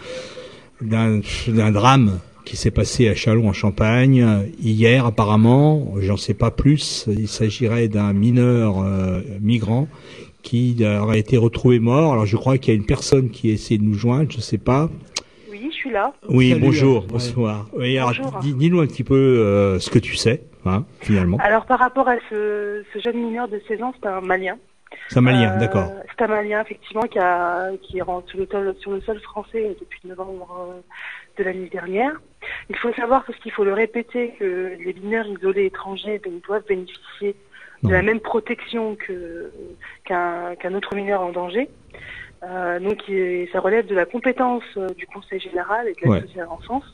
[1.71, 4.27] drame qui s'est passé à Châlons en Champagne
[4.61, 9.87] hier apparemment, j'en sais pas plus, il s'agirait d'un mineur euh, migrant
[10.43, 12.15] qui aurait été retrouvé mort.
[12.15, 14.41] Alors je crois qu'il y a une personne qui a essayé de nous joindre, je
[14.41, 14.91] sais pas.
[15.49, 16.13] Oui, je suis là.
[16.29, 17.09] Oui, Salut, bonjour, ouais.
[17.09, 17.69] bonsoir.
[17.73, 18.41] Oui, Bonjour.
[18.43, 21.39] dis-nous un petit peu euh, ce que tu sais, hein, finalement.
[21.41, 24.57] Alors par rapport à ce, ce jeune mineur de 16 ans, c'est un Malien.
[25.09, 25.93] C'est un Malien, Euh, d'accord.
[26.11, 29.77] C'est un Malien, effectivement, qui, a, qui rentre sur le, sol, sur le sol français
[29.81, 30.81] depuis novembre euh,
[31.39, 32.13] de l'année dernière.
[32.71, 36.65] Il faut savoir, parce qu'il faut le répéter, que les mineurs isolés étrangers ben, doivent
[36.69, 37.35] bénéficier
[37.83, 38.97] de la même protection
[40.05, 41.69] qu'un autre mineur en danger.
[42.43, 43.03] Euh, donc
[43.53, 44.65] ça relève de la compétence
[44.97, 46.21] du Conseil général et de la Ouais.
[46.23, 46.85] sociale enfance.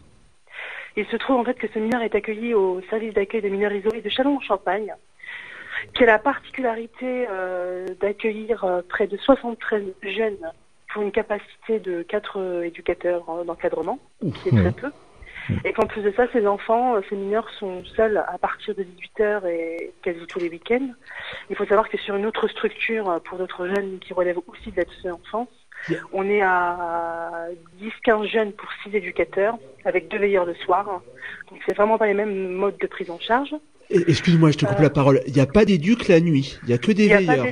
[0.96, 3.72] Il se trouve en fait que ce mineur est accueilli au service d'accueil des mineurs
[3.72, 4.92] isolés de Châlons-en-Champagne,
[5.94, 10.52] qui a la particularité euh, d'accueillir euh, près de 73 jeunes
[10.92, 14.90] pour une capacité de 4 éducateurs euh, d'encadrement, qui est très peu.
[15.64, 18.84] Et qu'en plus de ça, ces enfants, euh, ces mineurs sont seuls à partir de
[18.84, 20.90] 18h et quasi tous les week-ends.
[21.50, 24.70] Il faut savoir que sur une autre structure euh, pour d'autres jeunes qui relèvent aussi
[24.70, 25.48] de l'aide enfance,
[26.12, 27.48] on est à
[28.06, 31.02] 10-15 jeunes pour 6 éducateurs avec deux veilleurs le soir.
[31.50, 33.52] Donc c'est vraiment pas les mêmes modes de prise en charge.
[34.08, 35.20] Excuse-moi, je te coupe Euh, la parole.
[35.26, 36.58] Il n'y a pas d'éduc la nuit.
[36.62, 37.46] Il n'y a que des n'y a, veilleurs.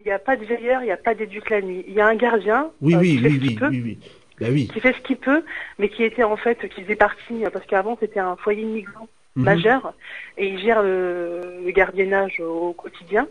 [0.00, 1.84] il y a pas de veilleur, il n'y a pas d'éduc la nuit.
[1.86, 3.68] Il y a un gardien Oui, euh, oui, qui fait oui, ce qu'il oui, peut,
[3.68, 3.98] oui, oui.
[4.40, 5.42] Bah qui fait ce qu'il peut,
[5.80, 9.08] mais qui était en fait, qui faisait partie, parce qu'avant c'était un foyer de migrants
[9.36, 9.44] Mhm.
[9.44, 9.94] majeur,
[10.36, 13.28] et il gère le, le gardiennage au quotidien.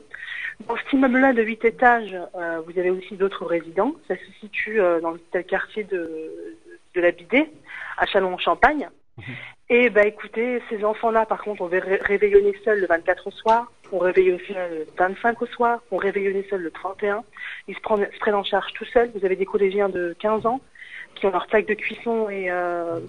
[0.67, 3.93] Dans cet immeuble-là de 8 étages, euh, vous avez aussi d'autres résidents.
[4.07, 6.09] Ça se situe euh, dans le quartier de,
[6.95, 7.49] de la Bidée,
[7.97, 8.87] à Chalon-en-Champagne.
[9.69, 13.71] Et bah écoutez, ces enfants-là, par contre, on ré- réveillonner seuls le 24 au soir,
[13.91, 17.23] on réveille aussi le 25 au soir, on réveillonner seuls le 31.
[17.67, 19.11] Ils se prennent, se prennent en charge tout seuls.
[19.13, 20.61] Vous avez des collégiens de 15 ans
[21.15, 22.99] qui ont leur plaque de cuisson et, euh,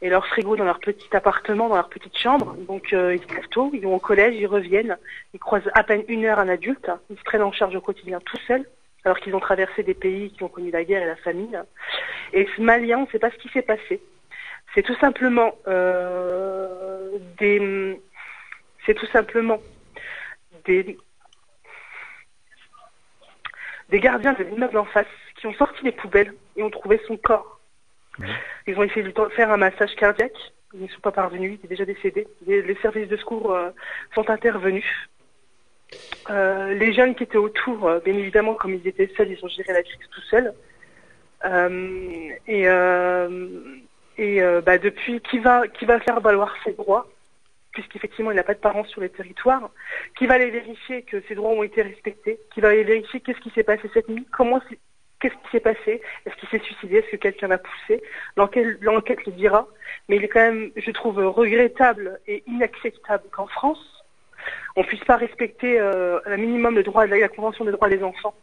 [0.00, 2.54] et leur frigo dans leur petit appartement, dans leur petite chambre.
[2.68, 4.96] Donc euh, ils se lèvent tôt, ils vont au collège, ils reviennent,
[5.34, 8.20] ils croisent à peine une heure un adulte, ils se prennent en charge au quotidien
[8.24, 8.64] tout seuls,
[9.04, 11.64] alors qu'ils ont traversé des pays qui ont connu la guerre et la famine.
[12.32, 14.00] Et ce Malien, on ne sait pas ce qui s'est passé.
[14.76, 17.98] C'est tout simplement euh, des,
[18.84, 19.58] c'est tout simplement
[20.66, 20.98] des,
[23.88, 25.06] des gardiens de l'immeuble en face
[25.36, 27.58] qui ont sorti les poubelles et ont trouvé son corps.
[28.66, 30.36] Ils ont essayé de lui faire un massage cardiaque.
[30.74, 32.28] Ils ne sont pas parvenus, il est déjà décédé.
[32.46, 33.70] Les, les services de secours euh,
[34.14, 35.08] sont intervenus.
[36.28, 39.48] Euh, les jeunes qui étaient autour, euh, bien évidemment, comme ils étaient seuls, ils ont
[39.48, 40.52] géré la crise tout seuls.
[41.44, 43.62] Et euh,
[44.18, 47.06] et euh, bah, depuis, qui va, qui va faire valoir ses droits,
[47.72, 49.70] puisqu'effectivement il n'a pas de parents sur les territoires,
[50.16, 53.40] qui va aller vérifier que ses droits ont été respectés, qui va aller vérifier qu'est-ce
[53.40, 54.60] qui s'est passé cette nuit, comment
[55.20, 58.02] qu'est-ce qui s'est passé, est-ce qu'il s'est suicidé, est-ce que quelqu'un l'a poussé,
[58.36, 59.66] l'enquête, le dira,
[60.08, 64.04] mais il est quand même, je trouve, regrettable et inacceptable qu'en France,
[64.76, 68.02] on puisse pas respecter euh, un minimum le droit, la, la Convention des droits des
[68.02, 68.34] enfants.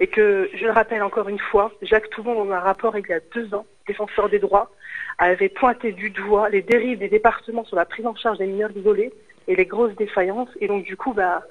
[0.00, 3.12] Et que, je le rappelle encore une fois, Jacques Toubon, dans un rapport il y
[3.12, 4.70] a deux ans, défenseur des droits,
[5.18, 8.76] avait pointé du doigt les dérives des départements sur la prise en charge des mineurs
[8.76, 9.12] isolés
[9.48, 10.50] et les grosses défaillances.
[10.60, 11.42] Et donc, du coup, bah,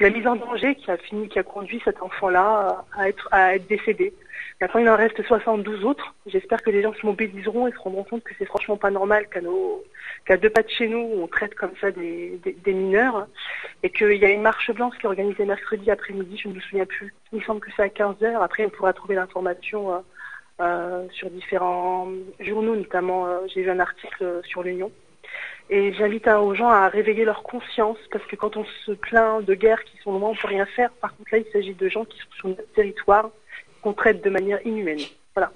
[0.00, 3.56] la mise en danger qui a fini, qui a conduit cet enfant-là à être, à
[3.56, 4.14] être décédé.
[4.60, 6.14] Maintenant, il en reste 72 autres.
[6.26, 9.26] J'espère que les gens se mobiliseront et se rendront compte que c'est franchement pas normal
[9.28, 13.26] qu'à deux pas de chez nous, on traite comme ça des, des, mineurs.
[13.82, 16.60] Et qu'il y a une marche blanche qui est organisée mercredi après-midi, je ne me
[16.60, 17.14] souviens plus.
[17.32, 18.40] Il me semble que c'est à 15h.
[18.40, 19.98] Après, on pourra trouver l'information euh,
[21.12, 22.08] sur différents
[22.40, 24.90] journaux, notamment, euh, j'ai vu un article euh, sur l'Union.
[25.70, 29.44] Et j'invite hein, aux gens à réveiller leur conscience, parce que quand on se plaint
[29.44, 30.90] de guerres qui sont loin, on peut rien faire.
[30.92, 33.30] Par contre, là, il s'agit de gens qui sont sur notre territoire,
[33.82, 35.00] qu'on traite de manière inhumaine.
[35.34, 35.52] Voilà.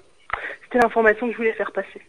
[0.63, 2.01] C'était l'information que je voulais faire passer.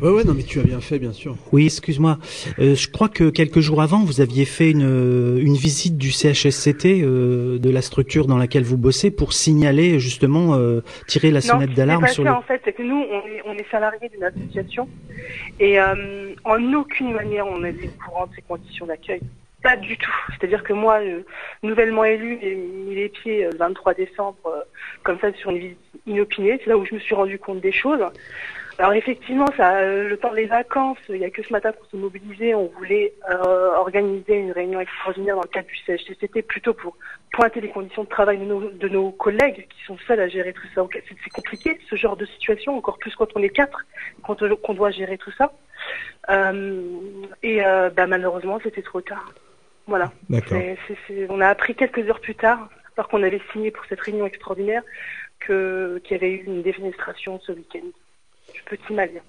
[0.00, 1.36] Ouais, ouais, non, mais tu as bien fait, bien sûr.
[1.52, 2.18] Oui, excuse-moi.
[2.58, 6.10] Euh, je crois que quelques jours avant, vous aviez fait une, euh, une visite du
[6.10, 11.38] CHSCT, euh, de la structure dans laquelle vous bossez, pour signaler justement, euh, tirer la
[11.38, 12.30] Non, sonnette d'alarme sur le...
[12.30, 14.88] en fait, c'est que nous, on est, on est salariés d'une association
[15.60, 19.20] et euh, en aucune manière on est au courant de ces conditions d'accueil.
[19.62, 20.10] Pas du tout.
[20.30, 21.22] C'est-à-dire que moi, euh,
[21.62, 24.60] nouvellement élu, j'ai mis les pieds euh, le 23 décembre, euh,
[25.04, 26.58] comme ça, sur une visite inopinée.
[26.62, 28.00] C'est là où je me suis rendu compte des choses.
[28.82, 31.84] Alors effectivement, ça, euh, le temps des vacances, il n'y a que ce matin qu'on
[31.84, 32.52] s'est mobilisé.
[32.56, 36.96] On voulait euh, organiser une réunion extraordinaire dans le cadre du CHCCT, plutôt pour
[37.32, 40.52] pointer les conditions de travail de nos, de nos collègues qui sont seuls à gérer
[40.52, 40.84] tout ça.
[41.06, 43.86] C'est compliqué ce genre de situation, encore plus quand on est quatre,
[44.24, 45.52] quand on, qu'on doit gérer tout ça.
[46.30, 46.82] Euh,
[47.44, 49.32] et euh, bah, malheureusement, c'était trop tard.
[49.86, 50.10] Voilà.
[51.28, 54.82] On a appris quelques heures plus tard, alors qu'on avait signé pour cette réunion extraordinaire
[55.46, 57.86] qu'il y avait eu une défenestration ce week-end.
[58.54, 59.22] Je peux t'imaginer.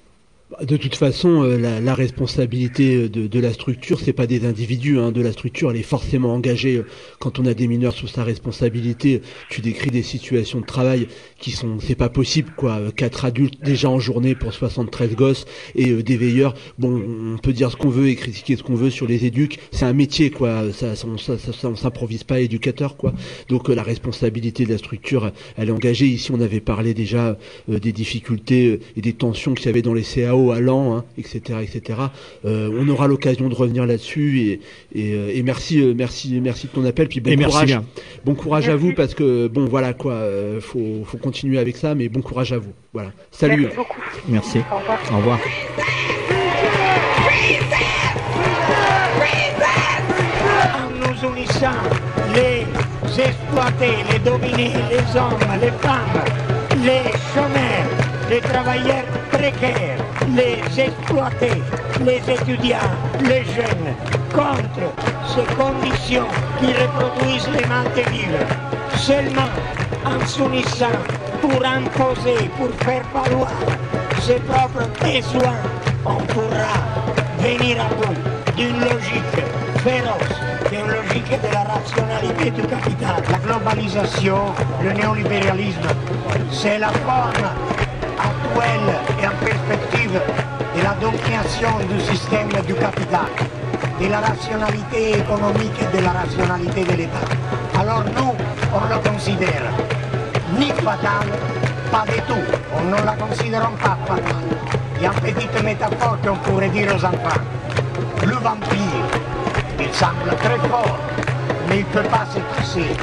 [0.62, 5.00] De toute façon, euh, la, responsabilité de, de, la structure, c'est pas des individus.
[5.00, 6.78] Hein, de la structure, elle est forcément engagée.
[6.78, 6.86] Euh,
[7.20, 11.08] quand on a des mineurs sous sa responsabilité, tu décris des situations de travail
[11.40, 12.74] qui sont, c'est pas possible, quoi.
[12.74, 15.46] Euh, quatre adultes déjà en journée pour 73 gosses
[15.76, 16.54] et des veilleurs.
[16.78, 17.02] Bon,
[17.34, 19.60] on peut dire ce qu'on veut et critiquer ce qu'on veut sur les éduques.
[19.72, 20.72] C'est un métier, quoi.
[20.74, 23.14] Ça, ça, ça, ça on s'improvise pas éducateur, quoi.
[23.50, 26.06] Donc la responsabilité de la structure, elle est engagée.
[26.08, 27.38] Ici, on avait parlé déjà
[27.68, 32.00] des difficultés et des tensions qu'il y avait dans les CAO allant, hein, etc., etc.
[32.46, 34.62] Euh, on aura l'occasion de revenir là-dessus et,
[34.94, 37.08] et, euh, et, merci, euh, merci, merci de ton appel.
[37.08, 37.80] Puis bon courage,
[38.26, 41.96] bon courage à vous parce que bon voilà quoi, euh, faut, faut continuer avec ça,
[41.96, 42.74] mais bon courage à vous.
[42.94, 43.12] Voilà.
[43.32, 43.64] Salut.
[43.64, 43.76] Merci.
[43.76, 44.02] Beaucoup.
[44.28, 44.60] merci.
[44.72, 45.00] Au revoir.
[45.12, 45.40] Au revoir.
[51.00, 51.82] nous unissant
[52.34, 52.66] les
[53.22, 56.24] exploités, les dominés, les hommes, les femmes,
[56.84, 57.88] les chômeurs,
[58.30, 61.62] les travailleurs précaires, les exploités,
[62.06, 62.78] les étudiants,
[63.22, 63.94] les jeunes,
[64.34, 64.92] contre
[65.28, 66.28] ces conditions
[66.60, 68.30] qui reproduisent les maintenir.
[68.96, 69.52] Seulement
[70.06, 70.98] en s'unissant
[71.42, 73.52] pour imposer, pour faire valoir
[74.22, 75.58] ses propres besoins,
[76.06, 76.74] on pourra
[77.40, 78.16] venir à bout
[78.56, 79.44] d'une logique
[79.84, 80.40] féroce,
[80.72, 83.22] d'une logique de la rationalité du capital.
[83.30, 84.38] La globalisation,
[84.84, 85.88] le néolibéralisme,
[86.52, 87.50] c'est la forme
[88.18, 89.13] actuelle
[89.54, 90.20] perspective
[90.76, 93.30] de la domination du système du capital,
[94.00, 97.28] de la rationalité économique et de la rationalité de l'État.
[97.80, 98.34] Alors nous,
[98.74, 99.64] on le considère
[100.58, 101.28] ni fatal,
[101.92, 102.46] pas du tout.
[102.76, 104.50] On ne la considère pas fatale.
[104.98, 107.42] Il y a une petite métaphore qu'on pourrait dire aux enfants.
[108.26, 109.06] Le vampire,
[109.80, 110.98] il semble très fort,
[111.68, 112.96] mais il ne peut pas se passer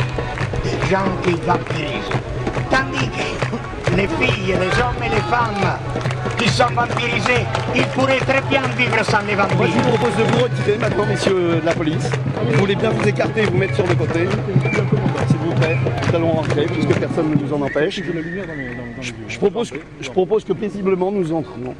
[0.64, 2.18] des gens qui vampirisent.
[2.70, 5.78] Tandis que les filles, les hommes et les femmes
[6.40, 9.56] qui sont vampirisés, ils pourraient très bien vivre sans les vampires.
[9.56, 12.10] Moi, je vous propose de vous retirer maintenant, messieurs de la police.
[12.50, 14.20] Vous voulez bien vous écarter et vous mettre sur le côté.
[15.28, 15.76] S'il vous plaît,
[16.08, 18.00] nous allons rentrer puisque personne ne nous en empêche.
[19.00, 21.74] Je, je, propose, je propose que paisiblement nous entrions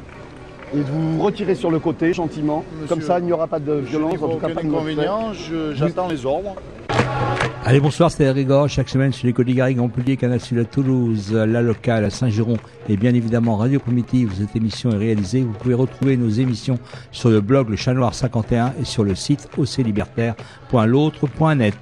[0.73, 2.63] et de vous retirer sur le côté gentiment.
[2.73, 6.07] Monsieur, Comme ça, il n'y aura pas de violence, en tout cas pas de j'attends
[6.07, 6.55] les ordres.
[7.63, 8.67] Allez, bonsoir, c'est Rigor.
[8.67, 12.57] Chaque semaine sur les côtes Garrigues, Montpellier, Canal Sud à Toulouse, la locale à Saint-Giron
[12.89, 14.33] et bien évidemment Radio Primitive.
[14.37, 15.41] Cette émission est réalisée.
[15.41, 16.79] Vous pouvez retrouver nos émissions
[17.11, 21.75] sur le blog Le Chat Noir 51 et sur le site oclibertaire.l'autre.net.